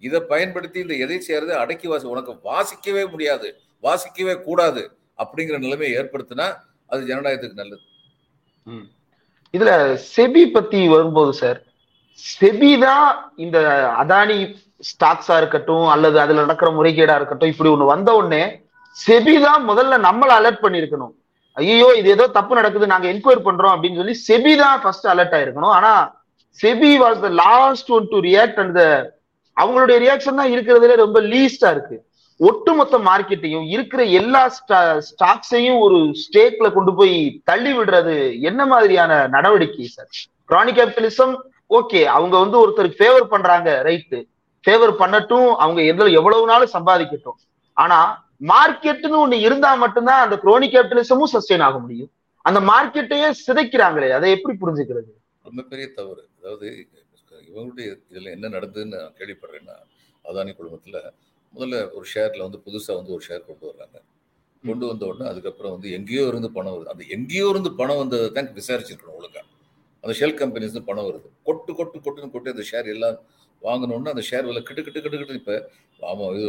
[0.03, 3.49] இதை பயன்படுத்தி இந்த எதிர்ச்சியாரதை அடக்கி வாசி உனக்கு வாசிக்கவே முடியாது
[3.83, 4.83] வாசிக்கவே கூடாது
[5.19, 6.47] அப்படிங்கிற நிலைமையை ஏற்படுத்தினா
[6.87, 7.85] அது ஜனநாயகத்துக்கு நல்லது.
[9.55, 9.71] இதுல
[10.17, 11.59] செபி பத்தி வரும்போது சார்
[12.19, 13.59] செபி தான் இந்த
[13.99, 14.39] அதானி
[14.83, 18.43] ஸ்டாக்ஸா இருக்கட்டும் அல்லது அதுல நடக்கிற முறைகேடா இருக்கட்டும் இப்படி ஒண்ணு வந்த உடனே
[18.97, 21.13] செபி தான் முதல்ல நம்மள அலர்ட் பண்ணிருக்கணும்
[21.57, 25.75] ஐயோ இது ஏதோ தப்பு நடக்குது நாங்க என்கொயர் பண்றோம் அப்படின்னு சொல்லி செபி தான் ஃபர்ஸ்ட் அலர்ட் ஆயிருக்கணும்.
[25.79, 25.93] ஆனா
[26.59, 28.81] SEBI was the last one to react and
[29.57, 31.97] அவங்களுடைய ரியாக்ஷன் தான் இருக்கிறதுல ரொம்ப லீஸ்டா இருக்கு.
[32.41, 34.43] ஒட்டுமொத்த மார்க்கெட்டையும் இருக்கிற எல்லா
[35.09, 38.17] ஸ்டாக்ஸையும் ஒரு ஸ்டேக்ல கொண்டு போய் தள்ளி விடுறது
[38.51, 40.11] என்ன மாதிரியான நடவடிக்கை சார்
[40.51, 41.35] கிரானிக் கேபிட்டலிசம்
[41.71, 44.19] ஓகே அவங்க வந்து ஒருத்தருக்கு ஃபேவர் பண்றாங்க ரைட்டு
[44.65, 47.39] ஃபேவர் பண்ணட்டும் அவங்க எதுல எவ்வளவு நாளும் சம்பாதிக்கட்டும்.
[47.77, 47.99] ஆனா
[48.53, 52.11] மார்க்கெட்னு ஒண்ணு இருந்தா மட்டும்தான் அந்த குரோனி கேபிட்டலிசமும் சஸ்டெயின் ஆக முடியும்.
[52.45, 55.11] அந்த மார்க்கெட்டையே சிதைக்கிறாங்களே அதை எப்படி புரிஞ்சுக்கிறது?
[55.49, 56.23] ரொம்ப பெரிய தவறு.
[56.39, 56.67] அதாவது
[57.51, 59.77] இவங்களுடைய இதுல என்ன நடந்ததுன்னு நான் கேள்விப்படுறேன்னா
[60.25, 60.99] அதானி குழுமத்துல
[61.55, 63.99] முதல்ல ஒரு ஷேர்ல வந்து புதுசா வந்து ஒரு ஷேர் கொண்டு வர்றாங்க.
[64.65, 66.93] கொண்டு வந்த உடனே அதுக்கப்புறம் வந்து எங்கேயோ இருந்து பணம் வருது.
[66.95, 69.43] அந்த எங்கேயோ இருந்து பணம் வந்ததை தான் விசாரிச்சிருக்கணும் ஒழுங்கா.
[70.05, 71.29] அந்த ஷெல் கம்பெனிஸ் பணம் வருது.
[71.49, 73.19] கொட்டு கொட்டு கொட்டுன்னு கொட்டு அந்த ஷேர் எல்லாம்
[73.67, 75.57] வாங்கணும்னா அந்த ஷேர் விலை கிட்டு கிட்டு கிட்டு கிட்டு இப்போ
[76.11, 76.49] ஆமா இது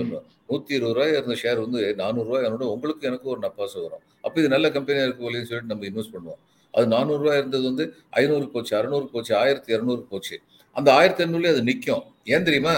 [0.49, 4.03] நூத்தி இருபது ரூபாய் இருந்த ஷேர் வந்து நானூறுரூவா என்னோட உங்களுக்கு எனக்கு ஒரு நப்பாசு வரும்.
[4.25, 6.41] அப்போ இது நல்ல கம்பெனியாக இருக்கு போலேன்னு சொல்லிட்டு நம்ம இன்வெஸ்ட் பண்ணுவோம்.
[6.73, 7.85] அது நானூறுரூவா இருந்தது வந்து
[8.21, 10.37] ஐநூறு போச்சு அறுநூறு போச்சு ஆயிரத்தி இரநூறு போச்சு.
[10.75, 12.75] அந்த ஆயிரத்தி இரநூறுலேயே அது நிற்கும் ஏன் தெரியுமா?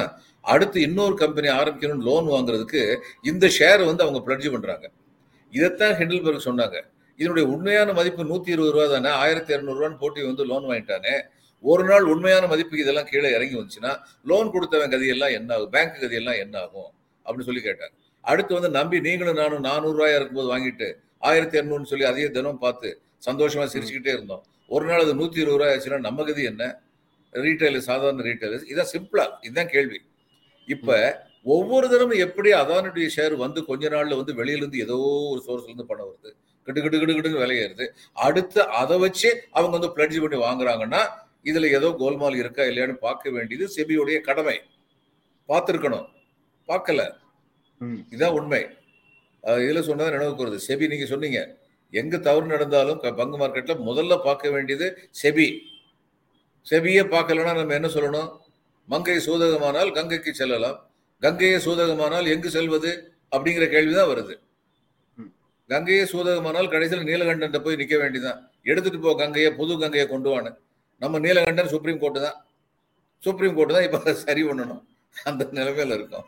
[0.53, 2.81] அடுத்து இன்னொரு கம்பெனி ஆரம்பிக்கணும்னு லோன் வாங்குறதுக்கு
[3.31, 4.85] இந்த ஷேர் வந்து அவங்க பிளட்ஜ் பண்றாங்க.
[5.53, 6.77] இதைத்தான் ஹெண்டில்பர்க் சொன்னாங்க.
[7.19, 11.13] இதனுடைய உண்மையான மதிப்பு நூத்தி இருபது ரூபா தானே ஆயிரத்தி இரநூறுவான்னு போட்டி வந்து லோன் வாங்கிட்டானே.
[11.71, 13.91] ஒரு நாள் உண்மையான மதிப்புக்கு இதெல்லாம் கீழே இறங்கி வந்துச்சுன்னா
[14.31, 15.71] லோன் கொடுத்தவன் கதையெல்லாம் என்ன ஆகும்?
[15.75, 16.89] பேங்க் கதையெல்லாம் என்ன ஆகும்?
[17.25, 17.93] அப்படின்னு சொல்லி கேட்டாங்க.
[18.31, 20.87] அடுத்து வந்து நம்பி நீங்களும் நானும் நானூறுரூவாயா இருக்கும்போது வாங்கிட்டு
[21.29, 22.89] ஆயிரத்தி இரநூறுன்னு சொல்லி அதையே தினம் பார்த்து
[23.27, 24.43] சந்தோஷமா சிரிச்சுக்கிட்டே இருந்தோம்.
[24.71, 26.63] ஒரு நாள் அது நூற்றி இருபது ரூபாய் ஆச்சுன்னா நம்ம கதி என்ன?
[27.33, 29.99] ரீட்டைலர் சாதாரண ரீட்டைலர்ஸ் இதான் சிம்பிளா இதுதான் கேள்வி.
[30.67, 30.97] இப்போ
[31.55, 34.97] ஒவ்வொரு தினமும் எப்படி அதானுடைய ஷேர் வந்து கொஞ்ச நாள்ல வந்து வெளியிலேருந்து ஏதோ
[35.31, 36.31] ஒரு சோர்ஸ்லேருந்து பணம் வருது.
[36.67, 37.85] கிட்டு கிட்டு கிட்டு கிட்டுன்னு விலையேறுது.
[38.27, 41.01] அடுத்து அதை வச்சு அவங்க வந்து பிளட்ஜ் பண்ணி வாங்குறாங்கன்னா
[41.49, 44.57] இதுல ஏதோ கோல்மால் இருக்கா இல்லையான்னு பார்க்க வேண்டியது செபியுடைய கடமை.
[45.49, 46.07] பார்த்துருக்கணும்.
[46.69, 47.01] பார்க்கல.
[48.11, 48.61] இதுதான் உண்மை.
[49.43, 51.39] இதுல சொன்னதை நினைவுக்கு வருது செபி நீங்க சொன்னீங்க.
[51.93, 54.87] எங்க தவறு நடந்தாலும் பங்கு மார்க்கெட்ல முதல்ல பார்க்க வேண்டியது
[55.21, 55.47] செபி.
[56.67, 58.29] செபியே பார்க்கலன்னா நம்ம என்ன சொல்லணும்?
[58.89, 60.79] மங்கை சூதகமானால் கங்கைக்கு செல்லலாம்.
[61.21, 62.91] கங்கையே சூதகமானால் எங்கு செல்வது?
[63.35, 64.33] அப்படிங்கிற கேள்விதான் வருது.
[65.69, 68.39] கங்கையே சூதகமானால் கடைசியில் நீலகண்டன் போய் நிக்க வேண்டியதான்
[68.71, 70.51] எடுத்துட்டு போ கங்கையை புது கங்கையை கொண்டு வான்னு.
[71.01, 72.37] நம்ம நீலகண்டன் சுப்ரீம் கோர்ட்டு தான்.
[73.23, 74.81] சுப்ரீம் கோர்ட்டு தான் இப்ப சரி பண்ணணும்.
[75.15, 76.25] அந்த நிலைமையில இருக்கும்.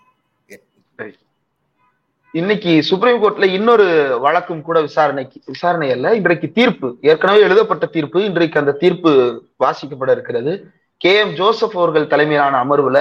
[2.33, 3.85] இன்னைக்கு சுப்ரீம் கோர்ட்ல இன்னொரு
[4.21, 9.11] வழக்கும் கூட விசாரணைக்கு விசாரணை அல்ல இன்றைக்கு தீர்ப்பு ஏற்கனவே எழுதப்பட்ட தீர்ப்பு இன்றைக்கு அந்த தீர்ப்பு
[9.59, 10.53] வாசிக்கப்பட இருக்கிறது.
[11.01, 11.19] கே.
[11.19, 11.35] எம்.
[11.35, 12.99] ஜோசப் அவர்கள் தலைமையிலான அமர்வுல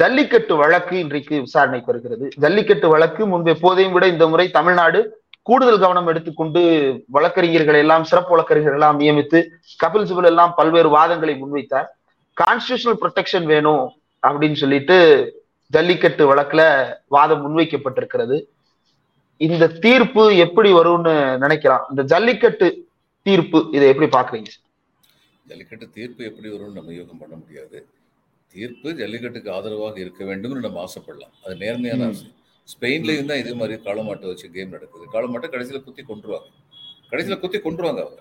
[0.00, 2.26] ஜல்லிக்கட்டு வழக்கு இன்றைக்கு விசாரணைக்கு வருகிறது.
[2.36, 5.00] ஜல்லிக்கட்டு வழக்கு முன்பு எப்போதையும் விட இந்த முறை தமிழ்நாடு
[5.48, 6.60] கூடுதல் கவனம் எடுத்துக்கொண்டு
[7.14, 9.38] வழக்கறிஞர்கள் எல்லாம் சிறப்பு வழக்கறிஞர்கள் எல்லாம் நியமித்து
[9.82, 11.88] கபில் சிபல் எல்லாம் பல்வேறு வாதங்களை முன்வைத்தார்.
[12.36, 13.84] கான்ஸ்டியூஷனல் ப்ரொடெக்ஷன் வேணும்
[14.22, 14.96] அப்படின்னு சொல்லிட்டு
[15.74, 16.62] ஜல்லிக்கட்டு வழக்குல
[17.14, 18.36] வாதம் முன்வைக்கப்பட்டிருக்கிறது.
[19.46, 21.84] இந்த தீர்ப்பு எப்படி வரும்னு நினைக்கலாம்?
[21.90, 22.68] இந்த ஜல்லிக்கட்டு
[23.26, 24.50] தீர்ப்பு இதை எப்படி பாக்குறீங்க
[25.50, 27.78] ஜல்லிக்கட்டு தீர்ப்பு எப்படி வரும்னு நம்ம யோகம் பண்ண முடியாது.
[28.54, 31.34] தீர்ப்பு ஜல்லிக்கட்டுக்கு ஆதரவாக இருக்க வேண்டும்னு நம்ம ஆசைப்படலாம்.
[31.44, 32.26] அது நேர்மையான ஆசை.
[32.68, 35.04] ஸ்பெயின்லயும் தான் இதே மாதிரி காளமாட்டை வச்சு கேம் நடக்குது.
[35.14, 36.48] காளமாட்டை கடைசியில குத்தி கொண்டுருவாங்க
[37.12, 38.20] கடைசியில குத்தி கொண்டுருவாங்க அவங்க.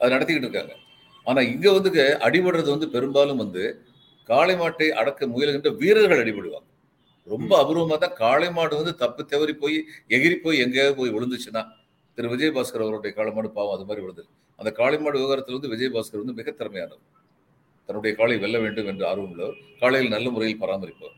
[0.00, 0.74] அதை நடத்திக்கிட்டு இருக்காங்க.
[1.26, 1.90] ஆனா இங்க வந்து
[2.26, 3.62] அடிபடுறது வந்து பெரும்பாலும் வந்து
[4.28, 6.66] காளை மாட்டை அடக்க முயலுகின்ற வீரர்கள் அடிபடுவாங்க.
[7.28, 9.76] ரொம்ப அபூர்வமா தான் காளை மாடு வந்து தப்பு தவறி போய்
[10.16, 11.62] எகிரி போய் எங்கேயாவது போய் விழுந்துச்சுன்னா
[12.18, 12.30] திரு.
[12.34, 14.22] விஜயபாஸ்கர் அவருடைய காளை மாடு பாவம் அது மாதிரி விழுது
[14.58, 17.04] அந்த காளை மாடு விவகாரத்தில் வந்து விஜயபாஸ்கர் வந்து மிக திறமையானவர்.
[17.88, 19.58] தன்னுடைய காளை வெல்ல வேண்டும் என்று ஆர்வம் உள்ளவர்.
[19.82, 21.16] காளையில் நல்ல முறையில் பராமரிப்பவர்.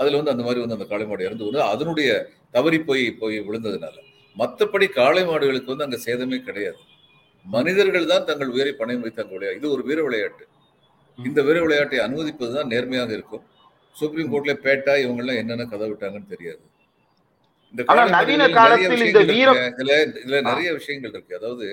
[0.00, 2.10] அதுல வந்து அந்த மாதிரி வந்து அந்த காளை மாடு இறந்து வந்து அதனுடைய
[2.54, 3.96] தவறி போய் போய் விழுந்ததுனால.
[4.36, 6.80] மற்றபடி காளை மாடுகளுக்கு வந்து அங்க சேதமே கிடையாது.
[7.46, 10.44] மனிதர்கள் தான் தங்கள் உயிரை பணயம் வைத்து அங்க விளையாடு இது ஒரு வீர விளையாட்டு.
[11.18, 13.44] இந்த வீர விளையாட்டை அனுமதிப்பது தான் நேர்மையாக இருக்கும்.
[13.96, 16.62] சுப்ரீம் கோர்ட்ல பேட்டா இவங்க எல்லாம் என்னென்ன கதை விட்டாங்கன்னு தெரியாது.
[17.74, 17.82] இந்த
[18.14, 19.58] நவீன காலத்தில் இந்த விஷயங்கள் வீரம்.
[20.22, 21.38] இதுல நிறைய விஷயங்கள் இருக்கு.
[21.40, 21.66] அதாவது.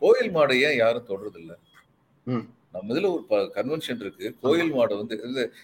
[0.00, 1.52] கோயில் மாடை ஏன் யாரும் தொடறது இல்ல.
[2.76, 3.22] நம்ம இதுல ஒரு
[3.54, 4.34] கன்வென்ஷன் இருக்கு.
[4.42, 5.16] கோயில் மாடு வந்து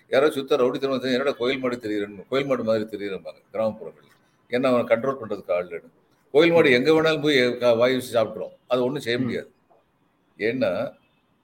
[0.09, 4.09] யாராவது சுத்த ரவுடித்தனம் வந்து என்னடா கோயில் மாடு தெரியுறேன்னு கோயில் மாடு மாதிரி தெரியுறாங்க கிராமப்புறங்கள்
[4.51, 5.71] ஏன்னா அவன் கண்ட்ரோல் பண்றதுக்கு ஆள்
[6.35, 7.39] கோயில் மாடு எங்க வேணாலும் போய்
[7.75, 9.19] வாய் வச்சு சாப்பிட்றோம் அது ஒண்ணும் செய்ய.
[9.19, 9.51] முடியாது.
[10.39, 10.71] ஏன்னா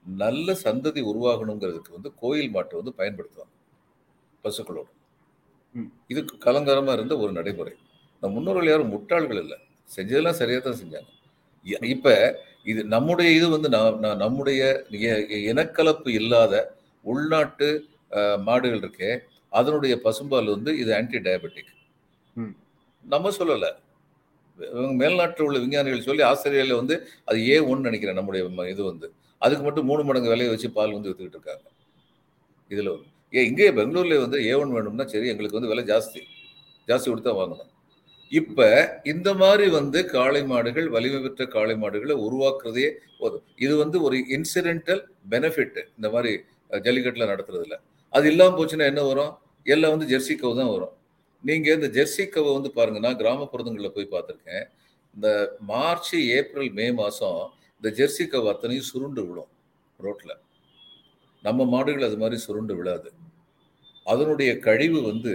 [0.05, 3.53] நல்ல சந்ததி உருவாகணுங்கிறதுக்கு வந்து கோயில் மாட்டை வந்து பயன்படுத்துவாங்க.
[4.43, 4.87] பசுக்களோட.
[5.75, 5.89] ம்.
[6.07, 7.73] இது கலங்கரமா இருந்த ஒரு நடைமுறை.
[8.23, 9.57] நம்ம முன்னோர்கள் யாரும் முட்டாள்கள் இல்லை.
[9.89, 11.09] செஞ்சதெல்லாம் சரியா தான் செஞ்சாங்க
[11.65, 12.09] இப்ப
[12.63, 13.69] இது நம்முடைய இது வந்து
[14.15, 14.83] நம்முடைய
[15.29, 17.85] இனக்கலப்பு இல்லாத உள்நாட்டு
[18.37, 19.19] மாடுகள் இருக்கே
[19.49, 21.71] அதனுடைய பசும்பால் வந்து இது ஆன்டி டயபெட்டிக்
[22.33, 22.55] ம்.
[23.07, 23.71] நம்ம சொல்லல.
[24.59, 29.11] இவங்க மேல்நாட்டில் உள்ள விஞ்ஞானிகள் சொல்லி ஆஸ்திரேலியால வந்து அது ஏ ஒன்னு நினைக்கிறேன் நம்முடைய ம- இது வந்து.
[29.37, 31.61] அதுக்கு மட்டும் மூணு மடங்கு விலையை வச்சு பால் வந்து வித்துக்கிட்டு இருக்காங்க.
[32.69, 33.07] இதுல வந்து.
[33.31, 36.19] ஏன் இங்கே பெங்களூர்ல வந்து ஏ ஒன் வேணும்னா சரி எங்களுக்கு வந்து விலை ஜாஸ்தி.
[36.87, 37.71] ஜாஸ்தி கொடுத்தா வாங்கணும்.
[38.31, 38.67] இப்ப
[39.11, 42.87] இந்த மாதிரி வந்து காளை மாடுகள் வலிமை பெற்ற காளை மாடுகளை உருவாக்குறதே
[43.19, 43.45] போதும்.
[43.65, 45.01] இது வந்து ஒரு இன்சிடென்டல்
[45.33, 46.31] பெனிஃபிட் இந்த மாதிரி
[46.85, 47.77] ஜல்லிக்கட்டில் நடத்துறதுல.
[48.13, 49.31] அது இல்லாமல் போச்சுன்னா என்ன வரும்?
[49.65, 50.93] எல்லாம் வந்து ஜெர்சி கவு தான் வரும்.
[51.43, 54.65] நீங்க இந்த ஜெர்சி கவை வந்து பாருங்க நான் கிராமப்புறங்களில் போய் பார்த்துருக்கேன்.
[55.15, 55.27] இந்த
[55.71, 57.41] மார்ச் ஏப்ரல் மே மாதம்
[57.79, 59.51] இந்த ஜெர்சி கவு அத்தனையும் சுருண்டு விழும்
[59.99, 60.35] ரோட்டில்
[61.43, 63.09] நம்ம மாடுகள் அது மாதிரி சுருண்டு விழாது.
[64.11, 65.33] அதனுடைய கழிவு வந்து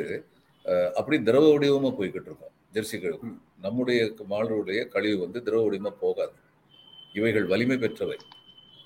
[0.99, 2.53] அப்படி திரவ வடிவமாக போய்கிட்டு இருக்கும்.
[2.75, 3.41] ஜெர்சி கழிவு ம்.
[3.61, 6.35] நம்முடைய மாடுடைய கழிவு வந்து திரவ போகாது.
[7.13, 8.17] இவைகள் வலிமை பெற்றவை.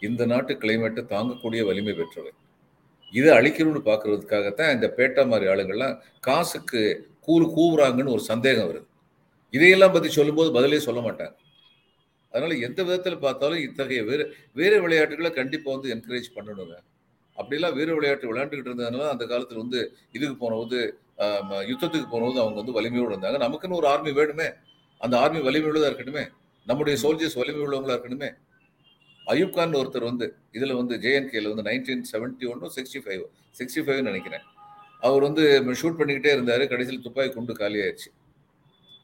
[0.00, 2.32] இந்த நாட்டு கிளைமேட்டை தாங்கக்கூடிய வலிமை பெற்றவை.
[3.14, 6.80] இதை அழிக்கணும்னு பார்க்கறதுக்காகத்தான் இந்த பேட்டா மாதிரி ஆளுங்கள்லாம் காசுக்கு
[7.20, 8.86] கூறு கூவுறாங்கன்னு ஒரு சந்தேகம் வருது.
[9.54, 11.34] இதையெல்லாம் பத்தி சொல்லும்போது பதிலே சொல்ல மாட்டாங்க.
[12.32, 14.22] அதனால எந்த விதத்துல பார்த்தாலும் இத்தகைய வீர
[14.52, 16.76] வீர விளையாட்டுகளை கண்டிப்பா வந்து என்கரேஜ் பண்ணணுங்க.
[17.38, 19.80] அப்படிலாம் வீர விளையாட்டு விளையாண்டுக்கிட்டு இருந்ததுனால அந்த காலத்துல வந்து
[20.12, 21.07] இதுக்கு போனபோது ஆம்,
[21.70, 23.38] யுத்தத்துக்கு போனது அவங்க வந்து வலிமையோடு இருந்தாங்க.
[23.44, 24.48] நமக்குன்னு ஒரு ஆர்மி வேணுமே.
[25.04, 26.24] அந்த ஆர்மி வலிமையுள்ளதா இருக்கணுமே
[26.66, 28.28] நம்முடைய சோல்ஜர்ஸ் வலிமை உள்ளவங்களா இருக்கணுமே.
[29.32, 30.26] அயூப் கான் ஒருத்தர் வந்து
[30.56, 33.24] இதில் வந்து ஜேஎன்கேல வந்து நைன்டீன் செவன்டி ஒன்னு சிக்ஸ்டி ஃபைவ்
[33.58, 34.44] சிக்ஸ்டி ஃபைவ்னு நினைக்கிறேன்.
[35.06, 35.44] அவர் வந்து
[35.80, 36.64] ஷூட் பண்ணிக்கிட்டே இருந்தார்.
[36.72, 38.10] கடைசியில் துப்பாக்கி குண்டு காலியாயிருச்சு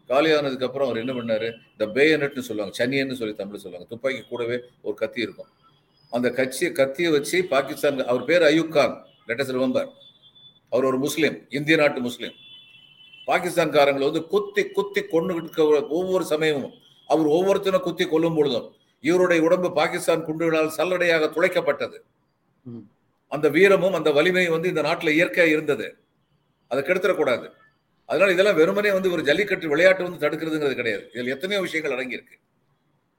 [0.09, 1.49] காலியானதுக்கப்புறம் அவர் என்ன பண்ணாரு?
[1.73, 3.89] இந்த பேயனட்னு சொல்லுவாங்க சனியன்னு சொல்லி தமிழ் சொல்லுவாங்க.
[3.93, 5.51] துப்பாக்கி கூடவே ஒரு கத்தி இருக்கும்.
[6.13, 8.97] அந்த கட்சியை கத்தியை வச்சு பாகிஸ்தான் அவர் பேர் அயூப் கான்
[9.29, 9.89] லெட்டஸ் ரிமெம்பர்
[10.75, 12.33] அவர் ஒரு முஸ்லீம் இந்திய நாட்டு முஸ்லீம்.
[13.27, 16.73] பாகிஸ்தான்காரங்களை வந்து குத்தி குத்தி கொண்டுகிட்டு இருக்க ஒவ்வொரு சமயமும்
[17.07, 21.99] அவர் ஒவ்வொருத்தரும் குத்தி கொல்லும் பொழுதும் இவருடைய உடம்பு பாகிஸ்தான் குண்டுகளால் சல்லடையாக துளைக்கப்பட்டது.
[22.63, 22.79] ம்.
[23.29, 25.97] அந்த வீரமும் அந்த வலிமையும் வந்து இந்த நாட்டில் இயற்கையா இருந்தது.
[26.69, 27.51] அதை கெடுத்துடக்கூடாது.
[28.07, 31.11] அதனால இதெல்லாம் வெறுமனே வந்து ஒரு ஜல்லிக்கட்டு விளையாட்டு வந்து தடுக்கிறதுங்கிறது கிடையாது.
[31.15, 32.39] இதில் எத்தனையோ விஷயங்கள் அடங்கியிருக்கு.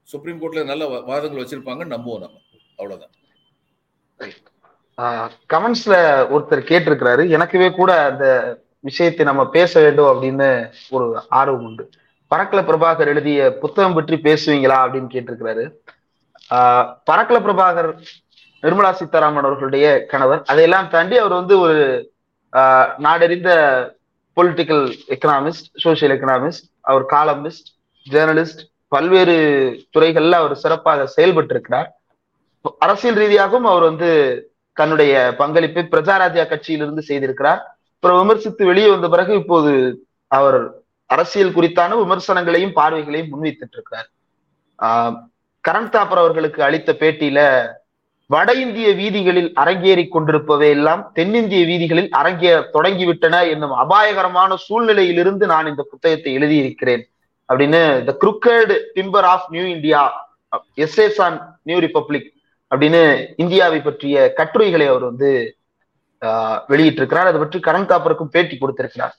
[0.02, 2.40] சுப்ரீம் கோர்ட்ல நல்ல வாதங்கள் வச்சிருப்பாங்கன்னு நம்புவோம் நம்ம.
[2.76, 3.10] அவ்வளவுதான்.
[5.52, 5.94] கமெண்ட்ஸ்ல
[6.34, 7.22] ஒருத்தர் கேட்டிருக்கிறாரு.
[7.36, 8.26] எனக்குவே கூட அந்த
[8.88, 10.48] விஷயத்தை நம்ம பேச வேண்டும் அப்படின்னு
[10.90, 11.06] ஒரு
[11.38, 11.84] ஆர்வம் உண்டு.
[12.30, 14.78] பறக்கல பிரபாகர் எழுதிய புத்தகம் பற்றி பேசுவீங்களா?
[14.84, 15.64] அப்படின்னு கேட்டிருக்கிறாரு.
[17.10, 17.90] பறக்கல பிரபாகர்
[18.62, 20.42] நிர்மலா சீதாராமன் அவர்களுடைய கணவர்.
[20.50, 21.76] அதையெல்லாம் தாண்டி அவர் வந்து ஒரு
[23.06, 23.50] நாடறிந்த
[24.36, 27.68] பொலிட்டிக்கல் எக்கனாமிஸ்ட் சோசியல் எக்கனாமிஸ்ட் அவர் காலமிஸ்ட்
[28.06, 28.62] ஜேர்னலிஸ்ட்
[28.94, 29.36] பல்வேறு
[29.94, 31.88] துறைகள்ல அவர் சிறப்பாக செயல்பட்டு இருக்கிறார்
[32.78, 34.10] அரசியல் ரீதியாகவும் அவர் வந்து
[34.76, 37.60] தன்னுடைய பங்களிப்பை பிரஜாராஜ்யா கட்சியிலிருந்து செய்திருக்கிறார்.
[37.94, 39.72] அப்புறம் விமர்சித்து வெளியே வந்த பிறகு இப்போது
[40.28, 40.58] அவர்
[41.10, 44.08] அரசியல் குறித்தான விமர்சனங்களையும் பார்வைகளையும் முன்வைத்துட்டு இருக்கிறார்
[44.82, 45.16] ஆஹ்
[45.68, 47.40] கரண் தாப்பர் அவர்களுக்கு அளித்த பேட்டியில
[48.30, 55.84] வட இந்திய வீதிகளில் அரங்கேறி கொண்டிருப்பவை எல்லாம் தென்னிந்திய வீதிகளில் அரங்கே தொடங்கிவிட்டன என்னும் அபாயகரமான சூழ்நிலையிலிருந்து நான் இந்த
[55.90, 57.04] புத்தகத்தை எழுதியிருக்கிறேன்.
[57.52, 60.00] அப்படின்னு the Crooked Timber of New India
[60.76, 62.28] essays on New Republic
[62.74, 65.56] அப்படின்னு இந்தியாவை பற்றிய கட்டுரைகளை அவர் வந்து
[66.20, 67.32] ஆஹ் வெளியிட்டிருக்கிறார்.
[67.32, 69.16] அதை பற்றி கரண் காப்பருக்கும் பேட்டி கொடுத்திருக்கிறார்.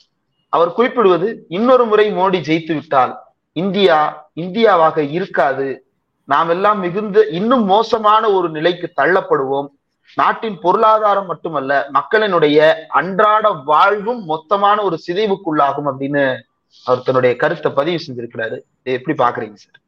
[0.49, 3.19] அவர் குறிப்பிடுவது இன்னொரு முறை மோடி ஜெயித்து விட்டால்
[3.51, 5.85] இந்தியா இந்தியாவாக இருக்காது.
[6.23, 9.67] நாம் எல்லாம் மிகுந்த இன்னும் மோசமான ஒரு நிலைக்கு தள்ளப்படுவோம்.
[10.15, 16.39] நாட்டின் பொருளாதாரம் மட்டுமல்ல மக்களினுடைய அன்றாட வாழ்வும் மொத்தமான ஒரு சிதைவுக்குள்ளாகும் அப்படின்னு
[16.83, 18.59] அவர் தன்னுடைய கருத்தை பதிவு செஞ்சிருக்கிறாரு.
[18.83, 19.79] எப்படி பாக்குறீங்க சார்?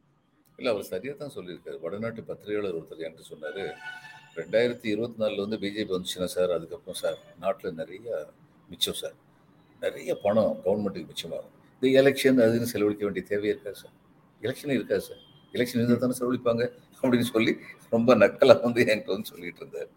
[0.60, 1.76] இல்லை அவர் சரியாக தான் சொல்லியிருக்காரு.
[1.84, 3.60] வடநாட்டு பத்திரிகையாளர் ஒருத்தர் என்கிட்ட சொன்னார்
[4.40, 8.18] ரெண்டாயிரத்தி இருபத்தி நாலுல வந்து பிஜேபி வந்துச்சுன்னா சார் அதுக்கப்புறம் சார் நாட்டில் நிறைய
[8.72, 9.16] மிச்சம் சார்
[9.84, 13.94] நிறைய பணம் கவர்மெண்ட்டுக்கு மிச்சமாகும் இந்த எலெக்ஷன் அதுன்னு செலவழிக்க வேண்டிய தேவையே இருக்காது சார்
[14.42, 15.22] எலெக்ஷன் இருக்காது சார்
[15.56, 16.62] எலெக்ஷன் இருந்தால் தானே செலவழிப்பாங்க
[17.00, 17.54] அப்படின்னு சொல்லி
[17.94, 19.90] ரொம்ப நக்கலாக வந்து என்கிட்ட வந்து சொல்லிட்டு இருந்தார்.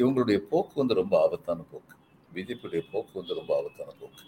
[0.00, 1.94] இவங்களுடைய போக்கு வந்து ரொம்ப ஆபத்தான போக்கு.
[2.34, 4.24] பிஜேபியுடைய போக்கு வந்து ரொம்ப ஆபத்தான போக்கு.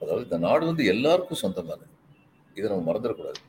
[0.00, 1.90] அதாவது இந்த நாடு வந்து எல்லாருக்கும் சொந்தமானது.
[2.56, 3.40] இதை நம்ம மறந்துடக்கூடாது.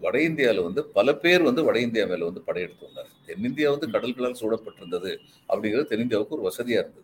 [0.00, 3.10] வட இந்தியாவில் வந்து பல பேர் வந்து வட இந்தியா மேல வந்து படையெடுத்து வந்தாங்க.
[3.26, 7.02] தென்னிந்தியா வந்து கடல்களால் சூழப்பட்டிருந்தது அப்படிங்கிறது தென்னிந்தியாவுக்கு ஒரு வசதியா இருந்தது.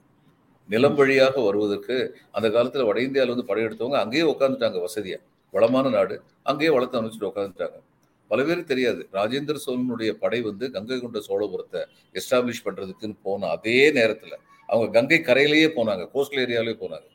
[0.68, 5.16] நிலம் வழியாக வருவதற்கு அந்த காலத்துல வட இந்தியாவில் வந்து படையெடுத்தவங்க அங்கேயே உட்காந்துட்டாங்க வசதியா.
[5.50, 6.22] வளமான நாடு.
[6.42, 7.80] அங்கேயே வளர்த்து அமைச்சிட்டு உட்காந்துட்டாங்க
[8.28, 9.08] பல பேருக்கு தெரியாது.
[9.12, 14.34] ராஜேந்திர சோழனுடைய படை வந்து கங்கை கொண்ட சோழபுரத்தை எஸ்டாப்ளிஷ் பண்றதுக்குன்னு போன அதே நேரத்துல
[14.66, 16.08] அவங்க கங்கை கரையிலேயே போனாங்க.
[16.14, 17.06] கோஸ்டல் ஏரியாவிலே போனாங்க.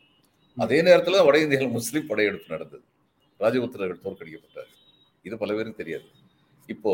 [0.57, 2.83] அதே நேரத்துல வட இந்தியாவில் முஸ்லீம் படையெடுப்பு நடந்தது.
[3.39, 4.72] ராஜபுத்திரர்கள் தோற்கடிக்கப்பட்டார்
[5.27, 6.07] இது பல பேருக்கு தெரியாது.
[6.73, 6.93] இப்போ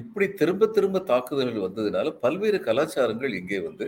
[0.00, 3.86] இப்படி திரும்ப திரும்ப தாக்குதல்கள் வந்ததுனால பல்வேறு கலாச்சாரங்கள் இங்கே வந்து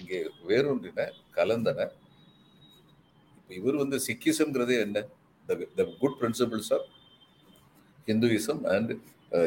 [0.00, 0.18] இங்கே
[0.50, 1.06] வேரூன்றின
[1.38, 1.88] கலந்தன.
[3.38, 4.98] இப்போ இவர் வந்து சிக்கிசம்ங்கிறதே என்ன?
[5.78, 6.86] The good principles of
[8.08, 8.92] Hinduism and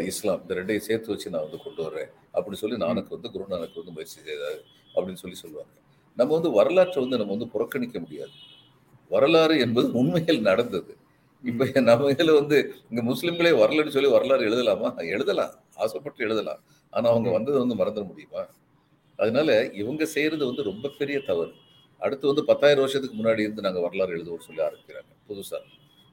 [0.10, 2.12] Islam இந்த ரெண்டையும் சேர்த்து வச்சு நான் வந்து கொண்டு வர்றேன்.
[2.38, 4.62] அப்படி சொல்லி நானக்கு வந்து குருநானக் வந்து முயற்சி செய்தார்
[4.96, 5.74] அப்படின்னு சொல்லி சொல்லுவாங்க.
[6.18, 8.36] நம்ம வந்து வரலாற்றை வந்து நம்ம வந்து புறக்கணிக்க முடியாது.
[9.12, 10.94] வரலாறு என்பது உண்மையில் நடந்தது.
[11.44, 14.96] இப்ப நம்ம இதுல வந்து இங்க முஸ்லிம்களே வரலன்னு சொல்லி வரலாறு எழுதலாமா?
[14.96, 15.52] எழுதலாம்.
[15.76, 16.64] ஆசைப்பட்டு எழுதலாம்.
[16.90, 18.46] ஆனா அவங்க வந்ததை வந்து மறந்துட முடியுமா?
[19.18, 21.52] அதனால இவங்க செய்யறது வந்து ரொம்ப பெரிய தவறு.
[22.00, 25.30] அடுத்து வந்து பத்தாயிரம் வருஷத்துக்கு முன்னாடி இருந்து நாங்க வரலாறு எழுதுவோம் சொல்லி ஆரம்பிக்கிறாங்க.
[25.30, 25.60] புதுசா.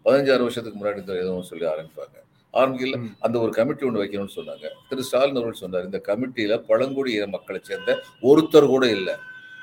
[0.05, 2.23] பதினஞ்சாறு வருஷத்துக்கு முன்னாடி இருந்து எழுதுவோம் சொல்லி ஆரம்பிப்பாங்க.
[2.53, 4.69] ஆரம்பிக்கல அந்த ஒரு கமிட்டி ஒன்று வைக்கணும்னு சொன்னாங்க.
[4.89, 9.15] திரு ஸ்டாலின் அவர்கள் சொன்னார் இந்த கமிட்டியில பழங்குடியின மக்களை சேர்ந்த ஒருத்தர் கூட இல்லை.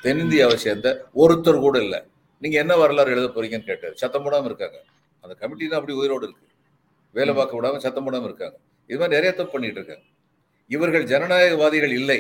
[0.04, 2.02] தென்னிந்தியாவை சேர்ந்த ஒருத்தர் கூட இல்லை.
[2.40, 3.94] நீங்க என்ன வரலாறு எழுத போறீங்கன்னு கேட்டார்.
[3.94, 4.84] சத்தம் போடாம இருக்காங்க.
[5.24, 6.46] அந்த கமிட்டி தான் அப்படி உயிரோடு இருக்கு.
[7.16, 8.58] வேலை பார்க்க விடாம சத்தம் போடாம இருக்காங்க.
[8.90, 10.06] இது மாதிரி நிறைய தப்பு பண்ணிட்டு இருக்காங்க.
[10.76, 12.20] இவர்கள் ஜனநாயகவாதிகள் இல்லை.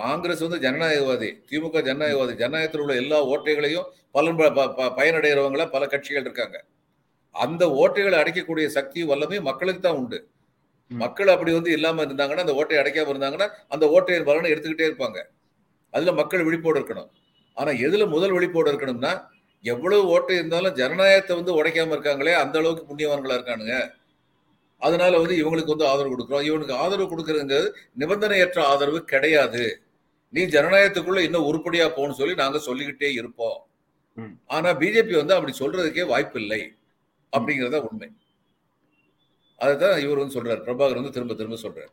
[0.00, 2.32] காங்கிரஸ் வந்து ஜனநாயகவாதி திமுக ஜனநாயகவாதி.
[2.42, 4.38] ஜனநாயகத்தில் உள்ள எல்லா ஓட்டைகளையும் பலன்
[4.98, 6.56] பயனடைகிறவங்கள பல கட்சிகள் இருக்காங்க.
[7.34, 10.18] அந்த ஓட்டைகளை அடைக்கக்கூடிய சக்தி வல்லமே மக்களுக்கு தான் உண்டு.
[10.90, 15.18] மக்கள் அப்படி வந்து இல்லாம இருந்தாங்கன்னா அந்த ஓட்டை அடைக்காம இருந்தாங்கன்னா அந்த ஓட்டையின் பலனை எடுத்துக்கிட்டே இருப்பாங்க.
[15.94, 17.08] அதுல மக்கள் விழிப்போடு இருக்கணும்.
[17.56, 19.12] ஆனா எதுல முதல் விழிப்போடு இருக்கணும்னா
[19.72, 23.76] எவ்வளவு ஓட்டை இருந்தாலும் ஜனநாயகத்தை வந்து உடைக்காம இருக்காங்களே அந்த அளவுக்கு புண்ணியவான்களா இருக்கானுங்க.
[24.82, 26.46] அதனால வந்து இவங்களுக்கு வந்து ஆதரவு கொடுக்குறோம்.
[26.48, 29.64] இவனுக்கு ஆதரவு கொடுக்கறதுங்கிறது நிபந்தனையற்ற ஆதரவு கிடையாது.
[30.32, 33.58] நீ ஜனநாயகத்துக்குள்ள இன்னும் உருப்படியா போன்னு சொல்லி நாங்க சொல்லிக்கிட்டே இருப்போம்.
[34.46, 36.60] ஆனா பிஜேபி வந்து அப்படி சொல்றதுக்கே வாய்ப்பு இல்லை
[37.36, 38.08] அப்படிங்கிறத உண்மை.
[39.60, 40.60] அதைத்தான் இவர் வந்து சொல்றாரு.
[40.66, 41.92] பிரபாகர் வந்து திரும்ப திரும்ப சொல்றாரு.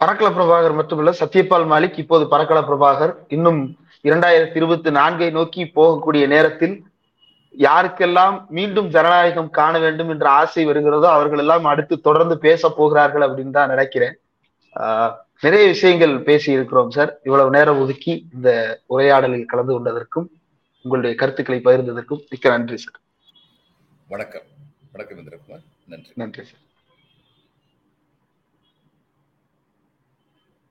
[0.00, 3.60] பரக்கல பிரபாகர் மட்டுமல்ல சத்யபால் மாலிக் இப்போது பரக்கல பிரபாகர் இன்னும்
[4.02, 6.76] இரண்டாயிரத்தி இருபத்தி நான்கை நோக்கி போகக்கூடிய நேரத்தில்
[7.58, 13.50] யாருக்கெல்லாம் மீண்டும் ஜனநாயகம் காண வேண்டும் என்ற ஆசை வருகிறதோ அவர்கள் எல்லாம் அடுத்து தொடர்ந்து பேச போகிறார்கள் அப்படின்னு
[13.50, 14.16] தான் நினைக்கிறேன்.
[15.40, 17.18] நிறைய விஷயங்கள் பேசி இருக்கிறோம் சார்.
[17.22, 20.28] இவ்வளவு நேரம் ஒதுக்கி இந்த உரையாடலில் கலந்து கொண்டதற்கும்
[20.82, 23.00] உங்களுடைய கருத்துக்களை பகிர்ந்ததற்கும் மிக்க நன்றி சார்.
[24.08, 24.46] வணக்கம்.
[24.92, 25.64] வணக்கம் இந்திரகுமார்.
[25.86, 26.12] நன்றி.
[26.14, 26.66] நன்றி சார்.